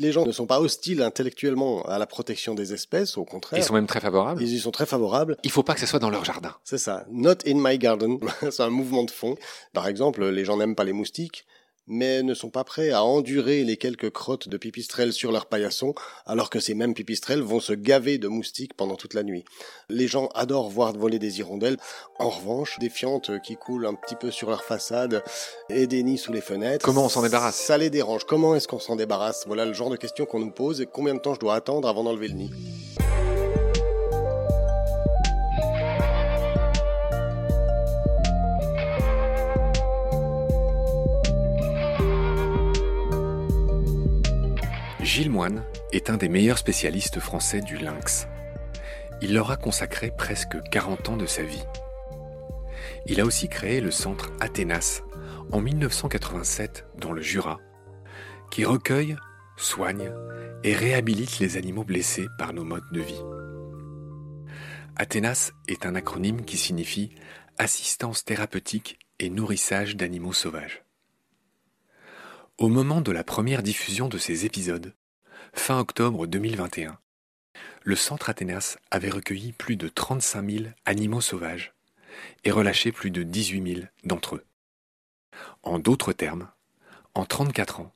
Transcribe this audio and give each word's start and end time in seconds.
Les 0.00 0.12
gens 0.12 0.24
ne 0.24 0.32
sont 0.32 0.46
pas 0.46 0.60
hostiles 0.60 1.02
intellectuellement 1.02 1.82
à 1.82 1.98
la 1.98 2.06
protection 2.06 2.54
des 2.54 2.72
espèces, 2.72 3.18
au 3.18 3.26
contraire. 3.26 3.60
Ils 3.60 3.62
sont 3.62 3.74
même 3.74 3.86
très 3.86 4.00
favorables. 4.00 4.42
Ils 4.42 4.54
y 4.54 4.58
sont 4.58 4.70
très 4.70 4.86
favorables. 4.86 5.36
Il 5.44 5.50
faut 5.50 5.62
pas 5.62 5.74
que 5.74 5.80
ce 5.80 5.86
soit 5.86 5.98
dans 5.98 6.08
leur 6.08 6.24
jardin. 6.24 6.56
C'est 6.64 6.78
ça. 6.78 7.04
Not 7.12 7.46
in 7.46 7.56
my 7.56 7.78
garden. 7.78 8.18
c'est 8.50 8.62
un 8.62 8.70
mouvement 8.70 9.04
de 9.04 9.10
fond. 9.10 9.36
Par 9.74 9.86
exemple, 9.86 10.26
les 10.26 10.44
gens 10.46 10.56
n'aiment 10.56 10.74
pas 10.74 10.84
les 10.84 10.94
moustiques 10.94 11.44
mais 11.86 12.22
ne 12.22 12.34
sont 12.34 12.50
pas 12.50 12.64
prêts 12.64 12.90
à 12.90 13.02
endurer 13.02 13.64
les 13.64 13.76
quelques 13.76 14.10
crottes 14.10 14.48
de 14.48 14.56
pipistrelles 14.56 15.12
sur 15.12 15.32
leur 15.32 15.46
paillasson, 15.46 15.94
alors 16.26 16.50
que 16.50 16.60
ces 16.60 16.74
mêmes 16.74 16.94
pipistrelles 16.94 17.42
vont 17.42 17.60
se 17.60 17.72
gaver 17.72 18.18
de 18.18 18.28
moustiques 18.28 18.74
pendant 18.74 18.96
toute 18.96 19.14
la 19.14 19.22
nuit. 19.22 19.44
Les 19.88 20.06
gens 20.06 20.28
adorent 20.34 20.70
voir 20.70 20.92
voler 20.92 21.18
des 21.18 21.38
hirondelles. 21.38 21.78
En 22.18 22.30
revanche, 22.30 22.78
des 22.78 22.90
fientes 22.90 23.30
qui 23.42 23.56
coulent 23.56 23.86
un 23.86 23.94
petit 23.94 24.16
peu 24.16 24.30
sur 24.30 24.50
leur 24.50 24.64
façade 24.64 25.22
et 25.68 25.86
des 25.86 26.02
nids 26.02 26.18
sous 26.18 26.32
les 26.32 26.40
fenêtres. 26.40 26.84
Comment 26.84 27.06
on 27.06 27.08
s'en 27.08 27.22
débarrasse? 27.22 27.56
Ça 27.56 27.78
les 27.78 27.90
dérange. 27.90 28.24
Comment 28.24 28.54
est-ce 28.54 28.68
qu'on 28.68 28.78
s'en 28.78 28.96
débarrasse? 28.96 29.44
Voilà 29.46 29.64
le 29.64 29.72
genre 29.72 29.90
de 29.90 29.96
question 29.96 30.26
qu'on 30.26 30.40
nous 30.40 30.52
pose 30.52 30.80
et 30.80 30.86
combien 30.86 31.14
de 31.14 31.20
temps 31.20 31.34
je 31.34 31.40
dois 31.40 31.54
attendre 31.54 31.88
avant 31.88 32.04
d'enlever 32.04 32.28
le 32.28 32.34
nid? 32.34 32.50
Gilles 45.20 45.62
est 45.92 46.08
un 46.08 46.16
des 46.16 46.30
meilleurs 46.30 46.56
spécialistes 46.56 47.20
français 47.20 47.60
du 47.60 47.76
lynx. 47.76 48.26
Il 49.20 49.34
leur 49.34 49.50
a 49.50 49.58
consacré 49.58 50.10
presque 50.16 50.56
40 50.70 51.10
ans 51.10 51.16
de 51.18 51.26
sa 51.26 51.42
vie. 51.42 51.62
Il 53.04 53.20
a 53.20 53.26
aussi 53.26 53.50
créé 53.50 53.82
le 53.82 53.90
centre 53.90 54.32
Athénas 54.40 55.02
en 55.52 55.60
1987 55.60 56.86
dans 56.96 57.12
le 57.12 57.20
Jura, 57.20 57.58
qui 58.50 58.64
recueille, 58.64 59.14
soigne 59.58 60.10
et 60.64 60.72
réhabilite 60.72 61.38
les 61.38 61.58
animaux 61.58 61.84
blessés 61.84 62.28
par 62.38 62.54
nos 62.54 62.64
modes 62.64 62.90
de 62.90 63.02
vie. 63.02 63.22
Athénas 64.96 65.52
est 65.68 65.84
un 65.84 65.96
acronyme 65.96 66.46
qui 66.46 66.56
signifie 66.56 67.14
assistance 67.58 68.24
thérapeutique 68.24 68.98
et 69.18 69.28
nourrissage 69.28 69.96
d'animaux 69.96 70.32
sauvages. 70.32 70.82
Au 72.56 72.68
moment 72.68 73.02
de 73.02 73.12
la 73.12 73.22
première 73.22 73.62
diffusion 73.62 74.08
de 74.08 74.16
ces 74.16 74.46
épisodes, 74.46 74.94
fin 75.54 75.78
octobre 75.78 76.26
2021, 76.26 76.98
le 77.82 77.96
centre 77.96 78.30
Athénas 78.30 78.78
avait 78.90 79.10
recueilli 79.10 79.52
plus 79.52 79.76
de 79.76 79.88
35 79.88 80.50
000 80.50 80.64
animaux 80.84 81.20
sauvages 81.20 81.74
et 82.44 82.50
relâché 82.50 82.92
plus 82.92 83.10
de 83.10 83.22
18 83.22 83.74
000 83.74 83.86
d'entre 84.04 84.36
eux. 84.36 84.44
En 85.62 85.78
d'autres 85.78 86.12
termes, 86.12 86.50
en 87.14 87.24
34 87.24 87.80
ans, 87.80 87.94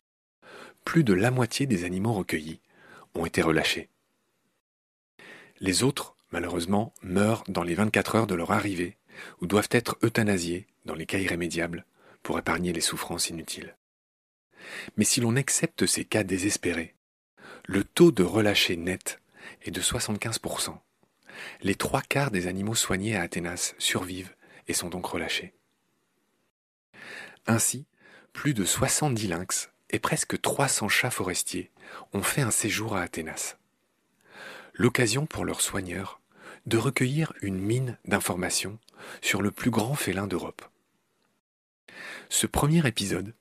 plus 0.84 1.04
de 1.04 1.14
la 1.14 1.30
moitié 1.30 1.66
des 1.66 1.84
animaux 1.84 2.12
recueillis 2.12 2.60
ont 3.14 3.26
été 3.26 3.42
relâchés. 3.42 3.88
Les 5.60 5.82
autres, 5.82 6.16
malheureusement, 6.30 6.92
meurent 7.02 7.44
dans 7.48 7.62
les 7.62 7.74
24 7.74 8.16
heures 8.16 8.26
de 8.26 8.34
leur 8.34 8.50
arrivée 8.50 8.96
ou 9.40 9.46
doivent 9.46 9.68
être 9.70 9.96
euthanasiés 10.02 10.66
dans 10.84 10.94
les 10.94 11.06
cas 11.06 11.18
irrémédiables 11.18 11.86
pour 12.22 12.38
épargner 12.38 12.72
les 12.72 12.80
souffrances 12.80 13.30
inutiles. 13.30 13.76
Mais 14.96 15.04
si 15.04 15.20
l'on 15.20 15.36
accepte 15.36 15.86
ces 15.86 16.04
cas 16.04 16.24
désespérés, 16.24 16.94
le 17.66 17.82
taux 17.82 18.12
de 18.12 18.22
relâché 18.22 18.76
net 18.76 19.20
est 19.62 19.70
de 19.70 19.80
75%. 19.80 20.76
Les 21.62 21.74
trois 21.74 22.02
quarts 22.02 22.30
des 22.30 22.46
animaux 22.46 22.74
soignés 22.74 23.16
à 23.16 23.22
Athénas 23.22 23.74
survivent 23.78 24.34
et 24.68 24.74
sont 24.74 24.88
donc 24.88 25.06
relâchés. 25.06 25.54
Ainsi, 27.46 27.86
plus 28.32 28.54
de 28.54 28.64
70 28.64 29.28
lynx 29.28 29.70
et 29.90 29.98
presque 29.98 30.40
300 30.40 30.88
chats 30.88 31.10
forestiers 31.10 31.70
ont 32.12 32.22
fait 32.22 32.42
un 32.42 32.50
séjour 32.50 32.96
à 32.96 33.02
Athénas. 33.02 33.56
L'occasion 34.74 35.26
pour 35.26 35.44
leurs 35.44 35.60
soigneurs 35.60 36.20
de 36.66 36.78
recueillir 36.78 37.32
une 37.42 37.58
mine 37.58 37.98
d'informations 38.04 38.78
sur 39.20 39.42
le 39.42 39.50
plus 39.50 39.70
grand 39.70 39.94
félin 39.94 40.26
d'Europe. 40.26 40.64
Ce 42.28 42.46
premier 42.46 42.86
épisode 42.86 43.34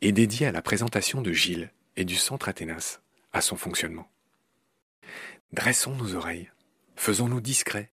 est 0.00 0.12
dédié 0.12 0.46
à 0.46 0.52
la 0.52 0.62
présentation 0.62 1.22
de 1.22 1.32
Gilles 1.32 1.72
et 1.96 2.04
du 2.04 2.16
centre 2.16 2.48
Athénas 2.48 3.00
à 3.34 3.40
son 3.40 3.56
fonctionnement. 3.56 4.08
Dressons 5.52 5.94
nos 5.94 6.14
oreilles, 6.14 6.50
faisons-nous 6.96 7.40
discrets 7.40 7.90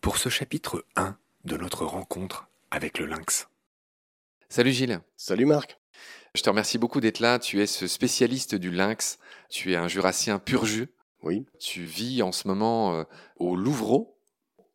pour 0.00 0.18
ce 0.18 0.28
chapitre 0.28 0.84
1 0.96 1.16
de 1.44 1.56
notre 1.56 1.86
rencontre 1.86 2.48
avec 2.70 2.98
le 2.98 3.06
lynx. 3.06 3.48
Salut 4.48 4.72
Gilles. 4.72 5.00
Salut 5.16 5.46
Marc. 5.46 5.78
Je 6.34 6.42
te 6.42 6.50
remercie 6.50 6.76
beaucoup 6.76 7.00
d'être 7.00 7.20
là. 7.20 7.38
Tu 7.38 7.62
es 7.62 7.66
ce 7.66 7.86
spécialiste 7.86 8.54
du 8.54 8.70
lynx. 8.70 9.18
Tu 9.48 9.72
es 9.72 9.76
un 9.76 9.88
jurassien 9.88 10.38
pur 10.38 10.64
jus. 10.66 10.88
Oui. 11.22 11.46
Tu 11.58 11.84
vis 11.84 12.22
en 12.22 12.32
ce 12.32 12.48
moment 12.48 12.94
euh, 12.94 13.04
au 13.36 13.56
Louvreau. 13.56 14.16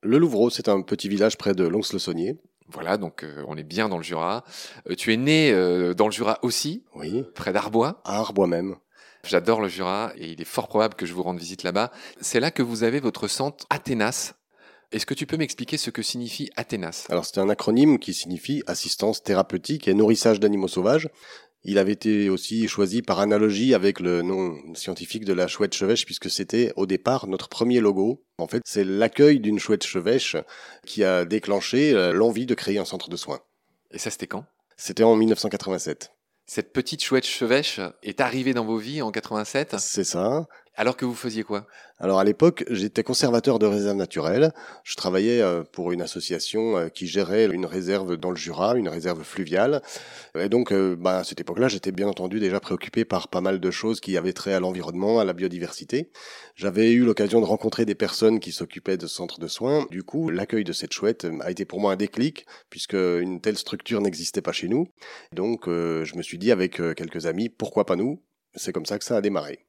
Le 0.01 0.17
Louvreau, 0.17 0.49
c'est 0.49 0.69
un 0.69 0.81
petit 0.81 1.09
village 1.09 1.37
près 1.37 1.53
de 1.53 1.65
Lons-le-Saunier. 1.65 2.37
Voilà, 2.67 2.97
donc 2.97 3.23
euh, 3.23 3.43
on 3.47 3.57
est 3.57 3.63
bien 3.63 3.89
dans 3.89 3.97
le 3.97 4.03
Jura. 4.03 4.43
Euh, 4.89 4.95
tu 4.95 5.13
es 5.13 5.17
né 5.17 5.51
dans 5.95 6.05
le 6.05 6.11
Jura 6.11 6.39
aussi, 6.41 6.83
oui. 6.95 7.23
près 7.35 7.51
d'Arbois. 7.53 8.01
À 8.05 8.17
Arbois 8.17 8.47
même. 8.47 8.77
J'adore 9.27 9.61
le 9.61 9.67
Jura 9.67 10.13
et 10.17 10.31
il 10.31 10.41
est 10.41 10.45
fort 10.45 10.67
probable 10.67 10.95
que 10.95 11.05
je 11.05 11.13
vous 11.13 11.23
rende 11.23 11.39
visite 11.39 11.63
là-bas. 11.63 11.91
C'est 12.21 12.39
là 12.39 12.51
que 12.51 12.61
vous 12.61 12.83
avez 12.83 12.99
votre 12.99 13.27
centre 13.27 13.65
Athénas. 13.69 14.33
Est-ce 14.91 15.05
que 15.05 15.13
tu 15.13 15.25
peux 15.25 15.37
m'expliquer 15.37 15.77
ce 15.77 15.89
que 15.89 16.01
signifie 16.01 16.49
Athénas? 16.55 17.07
Alors 17.09 17.25
c'est 17.25 17.39
un 17.39 17.49
acronyme 17.49 17.99
qui 17.99 18.13
signifie 18.13 18.63
assistance 18.67 19.23
thérapeutique 19.23 19.87
et 19.87 19.93
nourrissage 19.93 20.39
d'animaux 20.39 20.67
sauvages. 20.67 21.09
Il 21.63 21.79
avait 21.79 21.93
été 21.93 22.29
aussi 22.29 22.67
choisi 22.67 23.01
par 23.01 23.19
analogie 23.19 23.73
avec 23.73 23.99
le 23.99 24.21
nom 24.21 24.55
scientifique 24.75 25.25
de 25.25 25.33
la 25.33 25.47
chouette 25.47 25.73
chevêche 25.73 26.05
puisque 26.05 26.29
c'était 26.29 26.71
au 26.75 26.85
départ 26.85 27.27
notre 27.27 27.49
premier 27.49 27.79
logo. 27.79 28.23
En 28.37 28.47
fait, 28.47 28.61
c'est 28.63 28.83
l'accueil 28.83 29.39
d'une 29.39 29.57
chouette 29.57 29.83
chevêche 29.83 30.37
qui 30.85 31.03
a 31.03 31.25
déclenché 31.25 31.93
euh, 31.93 32.13
l'envie 32.13 32.45
de 32.45 32.53
créer 32.53 32.77
un 32.77 32.85
centre 32.85 33.09
de 33.09 33.17
soins. 33.17 33.39
Et 33.89 33.97
ça, 33.97 34.11
c'était 34.11 34.27
quand? 34.27 34.45
C'était 34.77 35.03
en 35.03 35.15
1987. 35.15 36.14
Cette 36.47 36.73
petite 36.73 37.03
chouette 37.03 37.25
chevêche 37.25 37.79
est 38.03 38.21
arrivée 38.21 38.53
dans 38.53 38.65
vos 38.65 38.77
vies 38.77 39.01
en 39.01 39.11
87 39.11 39.77
C'est 39.79 40.03
ça. 40.03 40.45
Alors 40.77 40.97
que 40.97 41.05
vous 41.05 41.15
faisiez 41.15 41.43
quoi? 41.43 41.67
Alors 41.99 42.19
à 42.19 42.25
l'époque, 42.25 42.65
j'étais 42.69 43.01
conservateur 43.01 43.59
de 43.59 43.65
réserves 43.65 43.95
naturelles. 43.95 44.51
Je 44.83 44.95
travaillais 44.95 45.41
euh, 45.41 45.63
pour 45.63 45.93
une 45.93 46.01
association 46.01 46.77
euh, 46.77 46.87
qui 46.89 47.07
gérait 47.07 47.45
une 47.45 47.65
réserve 47.65 48.17
dans 48.17 48.29
le 48.29 48.35
Jura, 48.35 48.75
une 48.75 48.89
réserve 48.89 49.23
fluviale. 49.23 49.81
Et 50.37 50.49
donc, 50.49 50.73
euh, 50.73 50.97
bah, 50.97 51.19
à 51.19 51.23
cette 51.23 51.39
époque-là, 51.39 51.69
j'étais 51.69 51.93
bien 51.93 52.09
entendu 52.09 52.41
déjà 52.41 52.59
préoccupé 52.59 53.05
par 53.05 53.29
pas 53.29 53.39
mal 53.39 53.61
de 53.61 53.71
choses 53.71 54.01
qui 54.01 54.17
avaient 54.17 54.33
trait 54.33 54.53
à 54.53 54.59
l'environnement, 54.59 55.21
à 55.21 55.23
la 55.23 55.31
biodiversité. 55.31 56.11
J'avais 56.55 56.91
eu 56.91 57.05
l'occasion 57.05 57.39
de 57.39 57.45
rencontrer 57.45 57.85
des 57.85 57.95
personnes 57.95 58.41
qui 58.41 58.51
s'occupaient 58.51 58.97
de 58.97 59.07
centres 59.07 59.39
de 59.39 59.47
soins. 59.47 59.87
Du 59.91 60.03
coup, 60.03 60.29
l'accueil 60.29 60.65
de 60.65 60.73
cette 60.73 60.91
chouette 60.91 61.25
a 61.39 61.51
été 61.51 61.63
pour 61.63 61.79
moi 61.79 61.93
un 61.93 61.95
déclic, 61.95 62.45
puisque 62.69 62.95
une 62.95 63.39
telle 63.39 63.57
structure 63.57 64.01
n'existait 64.01 64.41
pas 64.41 64.51
chez 64.51 64.67
nous. 64.67 64.89
Donc, 65.31 65.67
je 65.67 66.17
me 66.17 66.21
suis 66.21 66.37
dit 66.37 66.51
avec 66.51 66.75
quelques 66.95 67.27
amis, 67.27 67.47
pourquoi 67.47 67.85
pas 67.85 67.95
nous? 67.95 68.21
C'est 68.55 68.73
comme 68.73 68.85
ça 68.85 68.99
que 68.99 69.05
ça 69.05 69.15
a 69.15 69.21
démarré. 69.21 69.65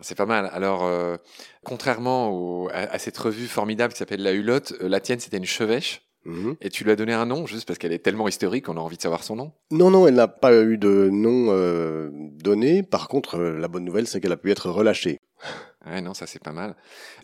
C'est 0.00 0.14
pas 0.14 0.26
mal. 0.26 0.50
Alors, 0.52 0.84
euh, 0.84 1.16
contrairement 1.64 2.68
à, 2.72 2.98
cette 2.98 3.16
revue 3.16 3.46
formidable 3.46 3.92
qui 3.92 3.98
s'appelle 3.98 4.22
La 4.22 4.32
Hulotte, 4.32 4.74
euh, 4.82 4.88
la 4.88 5.00
tienne, 5.00 5.20
c'était 5.20 5.38
une 5.38 5.46
chevêche. 5.46 6.02
Mhm. 6.24 6.56
Et 6.60 6.70
tu 6.70 6.84
lui 6.84 6.90
as 6.90 6.96
donné 6.96 7.12
un 7.12 7.24
nom 7.24 7.46
juste 7.46 7.66
parce 7.66 7.78
qu'elle 7.78 7.92
est 7.92 8.00
tellement 8.00 8.26
historique 8.26 8.66
qu'on 8.66 8.76
a 8.76 8.80
envie 8.80 8.96
de 8.96 9.02
savoir 9.02 9.22
son 9.22 9.36
nom 9.36 9.52
Non, 9.70 9.90
non, 9.90 10.08
elle 10.08 10.14
n'a 10.14 10.28
pas 10.28 10.54
eu 10.54 10.76
de 10.76 11.08
nom 11.10 11.46
euh, 11.50 12.10
donné. 12.12 12.82
Par 12.82 13.08
contre, 13.08 13.38
la 13.38 13.68
bonne 13.68 13.84
nouvelle, 13.84 14.06
c'est 14.06 14.20
qu'elle 14.20 14.32
a 14.32 14.36
pu 14.36 14.50
être 14.50 14.68
relâchée. 14.68 15.20
Ouais, 15.86 16.00
non, 16.00 16.14
ça 16.14 16.26
c'est 16.26 16.42
pas 16.42 16.52
mal. 16.52 16.74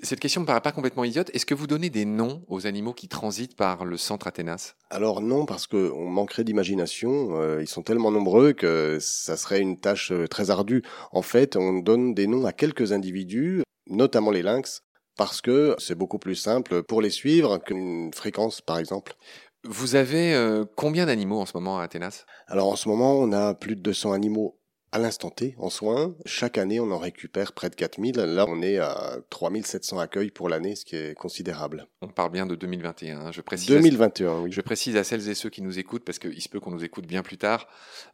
Cette 0.02 0.20
question 0.20 0.40
me 0.40 0.46
paraît 0.46 0.60
pas 0.60 0.70
complètement 0.70 1.02
idiote. 1.02 1.30
Est-ce 1.34 1.46
que 1.46 1.54
vous 1.54 1.66
donnez 1.66 1.90
des 1.90 2.04
noms 2.04 2.44
aux 2.46 2.66
animaux 2.66 2.92
qui 2.92 3.08
transitent 3.08 3.56
par 3.56 3.84
le 3.84 3.96
centre 3.96 4.28
Athénas? 4.28 4.74
Alors 4.88 5.20
non, 5.20 5.46
parce 5.46 5.66
qu'on 5.66 6.08
manquerait 6.08 6.44
d'imagination. 6.44 7.40
Euh, 7.40 7.60
ils 7.60 7.66
sont 7.66 7.82
tellement 7.82 8.12
nombreux 8.12 8.52
que 8.52 8.98
ça 9.00 9.36
serait 9.36 9.60
une 9.60 9.80
tâche 9.80 10.12
euh, 10.12 10.28
très 10.28 10.50
ardue. 10.50 10.82
En 11.10 11.22
fait, 11.22 11.56
on 11.56 11.80
donne 11.80 12.14
des 12.14 12.28
noms 12.28 12.46
à 12.46 12.52
quelques 12.52 12.92
individus, 12.92 13.62
notamment 13.90 14.30
les 14.30 14.42
lynx, 14.42 14.82
parce 15.16 15.40
que 15.40 15.74
c'est 15.78 15.96
beaucoup 15.96 16.18
plus 16.18 16.36
simple 16.36 16.84
pour 16.84 17.02
les 17.02 17.10
suivre 17.10 17.58
qu'une 17.58 18.12
fréquence, 18.14 18.60
par 18.60 18.78
exemple. 18.78 19.16
Vous 19.64 19.96
avez 19.96 20.34
euh, 20.34 20.64
combien 20.76 21.06
d'animaux 21.06 21.40
en 21.40 21.46
ce 21.46 21.56
moment 21.56 21.78
à 21.78 21.84
Athénas? 21.84 22.24
Alors 22.46 22.68
en 22.68 22.76
ce 22.76 22.88
moment, 22.88 23.14
on 23.14 23.32
a 23.32 23.54
plus 23.54 23.76
de 23.76 23.80
200 23.80 24.12
animaux 24.12 24.58
à 24.92 24.98
l'instant 24.98 25.30
T 25.30 25.54
en 25.58 25.70
soins. 25.70 26.14
Chaque 26.26 26.58
année, 26.58 26.78
on 26.78 26.90
en 26.90 26.98
récupère 26.98 27.52
près 27.52 27.70
de 27.70 27.74
4000. 27.74 28.16
Là, 28.16 28.44
on 28.48 28.60
est 28.60 28.78
à 28.78 29.16
3700 29.30 29.98
accueils 29.98 30.30
pour 30.30 30.50
l'année, 30.50 30.76
ce 30.76 30.84
qui 30.84 30.96
est 30.96 31.14
considérable. 31.14 31.88
On 32.02 32.08
parle 32.08 32.30
bien 32.30 32.46
de 32.46 32.54
2021. 32.54 33.20
Hein. 33.20 33.32
Je 33.32 33.40
précise 33.40 33.68
2021, 33.68 34.40
oui. 34.40 34.52
Je 34.52 34.60
précise 34.60 34.96
à 34.96 35.04
celles 35.04 35.28
et 35.28 35.34
ceux 35.34 35.48
qui 35.48 35.62
nous 35.62 35.78
écoutent, 35.78 36.04
parce 36.04 36.18
qu'il 36.18 36.40
se 36.40 36.48
peut 36.48 36.60
qu'on 36.60 36.70
nous 36.70 36.84
écoute 36.84 37.06
bien 37.06 37.22
plus 37.22 37.38
tard, 37.38 37.66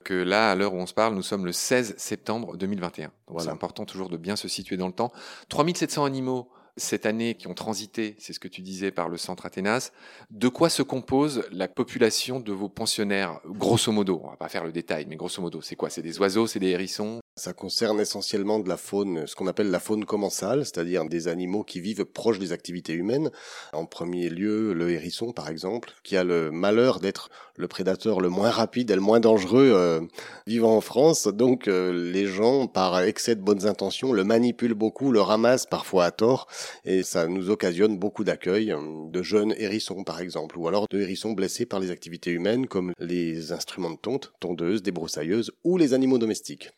que 0.04 0.14
là, 0.14 0.52
à 0.52 0.54
l'heure 0.54 0.72
où 0.72 0.78
on 0.78 0.86
se 0.86 0.94
parle, 0.94 1.14
nous 1.14 1.22
sommes 1.22 1.44
le 1.44 1.52
16 1.52 1.96
septembre 1.98 2.56
2021. 2.56 3.10
Donc 3.28 3.40
c'est 3.42 3.48
important 3.48 3.84
toujours 3.84 4.08
de 4.08 4.16
bien 4.16 4.36
se 4.36 4.46
situer 4.46 4.76
dans 4.76 4.86
le 4.86 4.92
temps. 4.92 5.12
3700 5.48 6.04
animaux 6.04 6.48
cette 6.78 7.06
année 7.06 7.34
qui 7.34 7.46
ont 7.48 7.54
transité, 7.54 8.16
c'est 8.19 8.32
ce 8.32 8.40
que 8.40 8.48
tu 8.48 8.62
disais, 8.62 8.90
par 8.90 9.08
le 9.08 9.16
centre 9.16 9.46
Athénas. 9.46 9.92
De 10.30 10.48
quoi 10.48 10.70
se 10.70 10.82
compose 10.82 11.44
la 11.50 11.69
population 11.69 12.40
de 12.40 12.52
vos 12.52 12.69
pensionnaires, 12.69 13.40
grosso 13.46 13.92
modo? 13.92 14.20
On 14.25 14.30
va 14.30 14.36
pas 14.36 14.48
faire 14.48 14.64
le 14.64 14.72
détail, 14.72 15.06
mais 15.08 15.16
grosso 15.16 15.42
modo, 15.42 15.60
c'est 15.60 15.76
quoi? 15.76 15.90
C'est 15.90 16.02
des 16.02 16.19
oiseaux, 16.19 16.46
c'est 16.46 16.58
des 16.58 16.69
hérissons? 16.69 17.20
Ça 17.38 17.52
concerne 17.52 18.00
essentiellement 18.00 18.58
de 18.58 18.69
la 18.69 18.76
faune, 18.76 19.26
ce 19.29 19.37
qu'on 19.37 19.46
appelle 19.46 19.70
la 19.70 19.79
faune 19.79 20.05
commensale, 20.05 20.64
c'est-à-dire 20.64 21.05
des 21.05 21.29
animaux 21.29 21.62
qui 21.62 21.81
vivent 21.81 22.05
proches 22.05 22.40
des 22.40 22.52
activités 22.52 22.94
humaines. 22.94 23.31
En 23.73 23.87
premier 23.87 24.29
lieu, 24.29 24.73
le 24.73 24.90
hérisson, 24.90 25.32
par 25.32 25.49
exemple, 25.49 25.93
qui 26.02 26.17
a 26.17 26.25
le 26.25 26.50
malheur 26.50 26.99
d'être 26.99 27.31
le 27.55 27.69
prédateur 27.69 28.20
le 28.20 28.29
moins 28.29 28.50
rapide 28.50 28.90
et 28.90 28.94
le 28.94 29.00
moins 29.00 29.20
dangereux 29.20 29.70
euh, 29.73 30.00
vivant 30.46 30.76
en 30.76 30.81
France. 30.81 31.29
Donc, 31.29 31.69
euh, 31.69 31.93
les 32.12 32.26
gens, 32.26 32.67
par 32.67 33.00
excès 33.02 33.37
de 33.37 33.41
bonnes 33.41 33.67
intentions, 33.67 34.12
le 34.12 34.25
manipulent 34.25 34.75
beaucoup, 34.75 35.12
le 35.12 35.20
ramassent 35.20 35.67
parfois 35.67 36.06
à 36.06 36.11
tort, 36.11 36.49
et 36.84 37.05
ça 37.05 37.29
nous 37.29 37.50
occasionne 37.50 37.99
beaucoup 37.99 38.25
d'accueil 38.25 38.73
euh, 38.73 38.79
de 39.11 39.23
jeunes 39.23 39.55
hérissons, 39.58 40.02
par 40.02 40.20
exemple, 40.20 40.58
ou 40.58 40.67
alors 40.67 40.87
de 40.91 41.00
hérissons 41.00 41.32
blessés 41.32 41.67
par 41.67 41.79
les 41.79 41.93
activités 41.93 42.31
humaines, 42.31 42.67
comme 42.67 42.93
les 42.99 43.52
instruments 43.52 43.91
de 43.91 43.96
tonte, 43.96 44.32
tondeuses, 44.41 44.82
débroussailleuses, 44.82 45.52
ou 45.62 45.76
les 45.76 45.94
animaux 45.94 46.19
domestiques. 46.19 46.70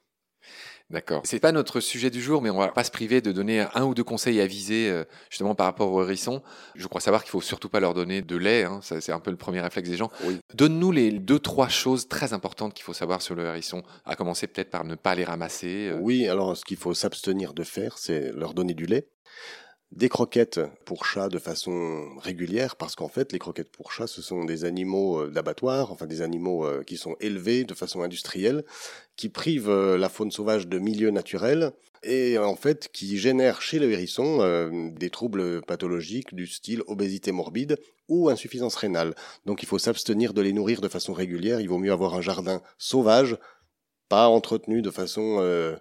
D'accord. 0.90 1.22
C'est 1.24 1.38
pas 1.38 1.52
notre 1.52 1.78
sujet 1.78 2.10
du 2.10 2.20
jour, 2.20 2.42
mais 2.42 2.50
on 2.50 2.58
va 2.58 2.68
pas 2.68 2.82
se 2.82 2.90
priver 2.90 3.20
de 3.20 3.30
donner 3.30 3.64
un 3.74 3.84
ou 3.84 3.94
deux 3.94 4.02
conseils 4.02 4.40
avisés 4.40 4.90
euh, 4.90 5.04
justement 5.30 5.54
par 5.54 5.66
rapport 5.66 5.92
aux 5.92 6.02
hérissons. 6.02 6.42
Je 6.74 6.86
crois 6.88 7.00
savoir 7.00 7.22
qu'il 7.22 7.30
faut 7.30 7.40
surtout 7.40 7.68
pas 7.68 7.78
leur 7.78 7.94
donner 7.94 8.22
de 8.22 8.36
lait. 8.36 8.64
Hein. 8.64 8.80
c'est 8.82 9.12
un 9.12 9.20
peu 9.20 9.30
le 9.30 9.36
premier 9.36 9.60
réflexe 9.60 9.88
des 9.88 9.96
gens. 9.96 10.10
Donne-nous 10.54 10.90
les 10.90 11.12
deux 11.12 11.38
trois 11.38 11.68
choses 11.68 12.08
très 12.08 12.32
importantes 12.32 12.74
qu'il 12.74 12.82
faut 12.82 12.92
savoir 12.92 13.22
sur 13.22 13.36
le 13.36 13.44
hérisson. 13.44 13.84
À 14.04 14.16
commencer 14.16 14.48
peut-être 14.48 14.70
par 14.70 14.84
ne 14.84 14.96
pas 14.96 15.14
les 15.14 15.24
ramasser. 15.24 15.90
Euh. 15.92 15.98
Oui. 16.00 16.26
Alors 16.26 16.56
ce 16.56 16.64
qu'il 16.64 16.76
faut 16.76 16.92
s'abstenir 16.92 17.54
de 17.54 17.62
faire, 17.62 17.96
c'est 17.96 18.32
leur 18.32 18.52
donner 18.52 18.74
du 18.74 18.86
lait 18.86 19.06
des 19.92 20.08
croquettes 20.08 20.60
pour 20.84 21.04
chats 21.04 21.28
de 21.28 21.38
façon 21.38 22.06
régulière, 22.18 22.76
parce 22.76 22.94
qu'en 22.94 23.08
fait, 23.08 23.32
les 23.32 23.38
croquettes 23.40 23.72
pour 23.72 23.90
chats, 23.90 24.06
ce 24.06 24.22
sont 24.22 24.44
des 24.44 24.64
animaux 24.64 25.22
euh, 25.22 25.28
d'abattoir, 25.28 25.90
enfin 25.90 26.06
des 26.06 26.22
animaux 26.22 26.64
euh, 26.64 26.84
qui 26.84 26.96
sont 26.96 27.16
élevés 27.20 27.64
de 27.64 27.74
façon 27.74 28.02
industrielle, 28.02 28.64
qui 29.16 29.28
privent 29.28 29.68
euh, 29.68 29.98
la 29.98 30.08
faune 30.08 30.30
sauvage 30.30 30.68
de 30.68 30.78
milieux 30.78 31.10
naturels, 31.10 31.72
et 32.02 32.38
en 32.38 32.56
fait 32.56 32.88
qui 32.92 33.18
génèrent 33.18 33.60
chez 33.60 33.78
le 33.78 33.90
hérisson 33.90 34.70
des 34.96 35.10
troubles 35.10 35.60
pathologiques 35.60 36.34
du 36.34 36.46
style 36.46 36.82
obésité 36.86 37.30
morbide 37.30 37.76
ou 38.08 38.30
insuffisance 38.30 38.74
rénale. 38.76 39.14
Donc 39.44 39.62
il 39.62 39.66
faut 39.66 39.78
s'abstenir 39.78 40.32
de 40.32 40.40
les 40.40 40.54
nourrir 40.54 40.80
de 40.80 40.88
façon 40.88 41.12
régulière, 41.12 41.60
il 41.60 41.68
vaut 41.68 41.76
mieux 41.76 41.92
avoir 41.92 42.14
un 42.14 42.22
jardin 42.22 42.62
sauvage 42.78 43.36
pas 44.10 44.28
entretenu 44.28 44.82
de 44.82 44.90
façon 44.90 45.38
euh, 45.38 45.76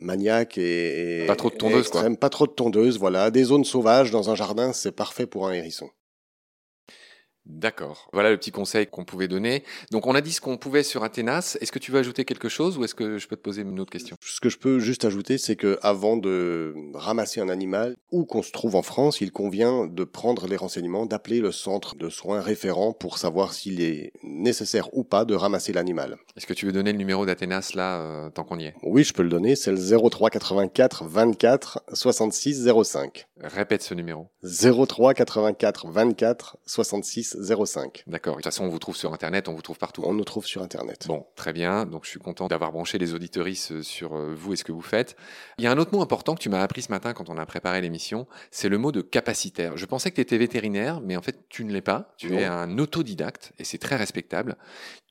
maniaque 0.00 0.58
et, 0.58 1.24
pas 1.26 1.36
trop 1.36 1.48
de 1.48 1.54
tondeuse 1.54 1.88
quoi. 1.88 2.04
Pas 2.20 2.28
trop 2.28 2.46
de 2.46 2.52
tondeuse, 2.52 2.98
voilà. 2.98 3.30
Des 3.30 3.44
zones 3.44 3.64
sauvages 3.64 4.10
dans 4.10 4.28
un 4.28 4.34
jardin, 4.34 4.74
c'est 4.74 4.92
parfait 4.92 5.26
pour 5.26 5.48
un 5.48 5.52
hérisson. 5.52 5.88
D'accord. 7.46 8.08
Voilà 8.12 8.30
le 8.30 8.36
petit 8.36 8.50
conseil 8.50 8.86
qu'on 8.86 9.04
pouvait 9.04 9.28
donner. 9.28 9.64
Donc 9.90 10.06
on 10.06 10.14
a 10.14 10.20
dit 10.20 10.32
ce 10.32 10.40
qu'on 10.40 10.56
pouvait 10.56 10.82
sur 10.82 11.02
Athénas. 11.02 11.56
Est-ce 11.60 11.72
que 11.72 11.78
tu 11.78 11.90
veux 11.90 11.98
ajouter 11.98 12.24
quelque 12.24 12.48
chose 12.48 12.78
ou 12.78 12.84
est-ce 12.84 12.94
que 12.94 13.18
je 13.18 13.26
peux 13.28 13.36
te 13.36 13.42
poser 13.42 13.62
une 13.62 13.80
autre 13.80 13.90
question? 13.90 14.16
Ce 14.20 14.40
que 14.40 14.48
je 14.48 14.58
peux 14.58 14.78
juste 14.78 15.04
ajouter, 15.04 15.38
c'est 15.38 15.56
que 15.56 15.78
avant 15.82 16.16
de 16.16 16.74
ramasser 16.94 17.40
un 17.40 17.48
animal, 17.48 17.96
où 18.12 18.24
qu'on 18.24 18.42
se 18.42 18.52
trouve 18.52 18.76
en 18.76 18.82
France, 18.82 19.20
il 19.20 19.32
convient 19.32 19.86
de 19.86 20.04
prendre 20.04 20.46
les 20.46 20.56
renseignements, 20.56 21.06
d'appeler 21.06 21.40
le 21.40 21.52
centre 21.52 21.96
de 21.96 22.08
soins 22.08 22.40
référent 22.40 22.92
pour 22.92 23.18
savoir 23.18 23.52
s'il 23.52 23.80
est 23.80 24.12
nécessaire 24.22 24.88
ou 24.92 25.04
pas 25.04 25.24
de 25.24 25.34
ramasser 25.34 25.72
l'animal. 25.72 26.16
Est-ce 26.36 26.46
que 26.46 26.54
tu 26.54 26.66
veux 26.66 26.72
donner 26.72 26.92
le 26.92 26.98
numéro 26.98 27.26
d'Athénas 27.26 27.72
là, 27.74 28.00
euh, 28.00 28.30
tant 28.30 28.44
qu'on 28.44 28.58
y 28.58 28.64
est? 28.64 28.74
Oui, 28.82 29.02
je 29.04 29.12
peux 29.12 29.22
le 29.22 29.28
donner. 29.28 29.56
C'est 29.56 29.72
le 29.72 29.78
03 29.78 30.30
84 30.30 31.04
24 31.04 31.82
66 31.92 32.68
05. 32.84 33.26
Répète 33.38 33.82
ce 33.82 33.94
numéro. 33.94 34.28
03 34.42 35.14
84 35.14 35.88
24 35.88 36.58
66 36.66 37.29
05. 37.38 38.04
D'accord. 38.06 38.34
De 38.34 38.38
toute 38.38 38.44
façon, 38.44 38.64
on 38.64 38.68
vous 38.68 38.78
trouve 38.78 38.96
sur 38.96 39.12
Internet, 39.12 39.48
on 39.48 39.54
vous 39.54 39.62
trouve 39.62 39.78
partout. 39.78 40.02
On 40.04 40.14
nous 40.14 40.24
trouve 40.24 40.46
sur 40.46 40.62
Internet. 40.62 41.06
Bon, 41.06 41.26
très 41.36 41.52
bien. 41.52 41.86
Donc, 41.86 42.04
je 42.04 42.10
suis 42.10 42.20
content 42.20 42.48
d'avoir 42.48 42.72
branché 42.72 42.98
les 42.98 43.14
auditoristes 43.14 43.72
euh, 43.72 43.82
sur 43.82 44.14
euh, 44.14 44.34
vous 44.34 44.52
et 44.52 44.56
ce 44.56 44.64
que 44.64 44.72
vous 44.72 44.80
faites. 44.80 45.16
Il 45.58 45.64
y 45.64 45.66
a 45.66 45.70
un 45.70 45.78
autre 45.78 45.94
mot 45.94 46.02
important 46.02 46.34
que 46.34 46.40
tu 46.40 46.48
m'as 46.48 46.62
appris 46.62 46.82
ce 46.82 46.90
matin 46.90 47.12
quand 47.12 47.28
on 47.28 47.38
a 47.38 47.46
préparé 47.46 47.80
l'émission, 47.80 48.26
c'est 48.50 48.68
le 48.68 48.78
mot 48.78 48.92
de 48.92 49.00
capacitaire. 49.00 49.76
Je 49.76 49.86
pensais 49.86 50.10
que 50.10 50.16
tu 50.16 50.20
étais 50.20 50.38
vétérinaire, 50.38 51.00
mais 51.00 51.16
en 51.16 51.22
fait, 51.22 51.48
tu 51.48 51.64
ne 51.64 51.72
l'es 51.72 51.80
pas. 51.80 52.14
Tu 52.16 52.34
es 52.34 52.44
un 52.44 52.78
autodidacte 52.78 53.52
et 53.58 53.64
c'est 53.64 53.78
très 53.78 53.96
respectable. 53.96 54.56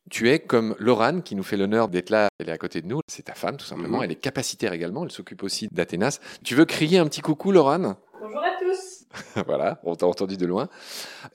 Tu 0.09 0.29
es 0.29 0.39
comme 0.39 0.75
Laurane 0.79 1.21
qui 1.21 1.35
nous 1.35 1.43
fait 1.43 1.57
l'honneur 1.57 1.87
d'être 1.87 2.09
là, 2.09 2.29
elle 2.39 2.49
est 2.49 2.51
à 2.51 2.57
côté 2.57 2.81
de 2.81 2.87
nous, 2.87 3.01
c'est 3.07 3.23
ta 3.23 3.35
femme 3.35 3.57
tout 3.57 3.65
simplement, 3.65 3.99
mhm. 3.99 4.05
elle 4.05 4.11
est 4.11 4.15
capacitaire 4.15 4.73
également, 4.73 5.03
elle 5.03 5.11
s'occupe 5.11 5.43
aussi 5.43 5.67
d'Athénas. 5.71 6.19
Tu 6.43 6.55
veux 6.55 6.65
crier 6.65 6.97
un 6.97 7.05
petit 7.05 7.21
coucou 7.21 7.51
Laurane? 7.51 7.95
Bonjour 8.19 8.39
à 8.39 8.57
tous 8.59 8.98
voilà, 9.45 9.79
on 9.83 9.95
t'a 9.95 10.05
entendu 10.05 10.37
de 10.37 10.45
loin. 10.45 10.69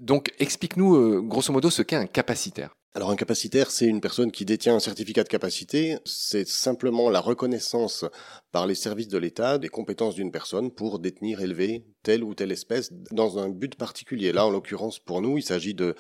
Donc, 0.01 0.33
explique-nous 0.39 0.97
euh, 0.97 1.21
grosso 1.21 1.53
modo 1.53 1.71
ce 1.71 1.83
qu'est 1.83 1.97
un 1.97 2.07
capacitaire. 2.07 2.75
Alors 2.97 3.11
un 3.11 3.17
capacitaire, 3.17 3.73
c'est 3.73 3.87
une 3.87 4.01
personne 4.01 4.31
qui 4.31 4.45
détient 4.45 4.77
un 4.77 4.81
certificat 4.81 5.25
de 5.25 5.29
capacité. 5.29 5.97
C'est 6.05 6.47
simplement 6.47 7.11
la 7.11 7.19
reconnaissance 7.19 8.05
par 8.53 8.69
les 8.69 8.77
services 8.77 9.09
de 9.09 9.19
l'État 9.19 9.59
des 9.59 9.69
compétences 9.69 10.15
d'une 10.15 10.31
personne 10.31 10.71
pour 10.71 11.01
détenir, 11.01 11.41
élever 11.41 11.85
telle 12.05 12.23
ou 12.23 12.37
telle 12.37 12.53
espèce 12.53 12.93
dans 13.11 13.41
un 13.41 13.49
but 13.49 13.75
particulier. 13.75 14.31
Là, 14.31 14.47
en 14.47 14.51
l'occurrence, 14.51 15.01
pour 15.01 15.21
nous, 15.23 15.39
il 15.39 15.43
s'agit 15.43 15.75
de 15.75 15.97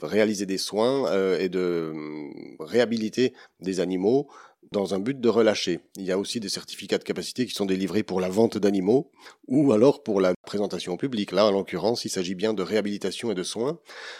réaliser 0.00 0.46
des 0.46 0.58
soins 0.58 1.10
euh, 1.10 1.40
et 1.40 1.48
de 1.48 1.90
hum, 1.92 2.56
réhabiliter 2.60 3.34
des 3.58 3.80
animaux 3.80 4.28
dans 4.70 4.94
un 4.94 4.98
but 4.98 5.20
de 5.20 5.28
relâcher. 5.28 5.80
Il 5.96 6.04
y 6.04 6.12
a 6.12 6.18
aussi 6.18 6.40
des 6.40 6.48
certificats 6.48 6.98
de 6.98 7.04
capacité 7.04 7.46
qui 7.46 7.54
sont 7.54 7.66
délivrés 7.66 8.02
pour 8.02 8.20
la 8.20 8.28
vente 8.28 8.58
d'animaux 8.58 9.10
ou 9.48 9.72
alors 9.72 10.02
pour 10.02 10.20
la 10.20 10.34
présentation 10.46 10.96
publique. 10.96 11.32
Là, 11.32 11.46
en 11.46 11.50
l'occurrence, 11.50 12.04
il 12.04 12.10
s'agit 12.10 12.34
bien 12.34 12.54
de 12.54 12.62
réhabilitation 12.62 13.32
et 13.32 13.34
de 13.34 13.42
soins. 13.42 13.78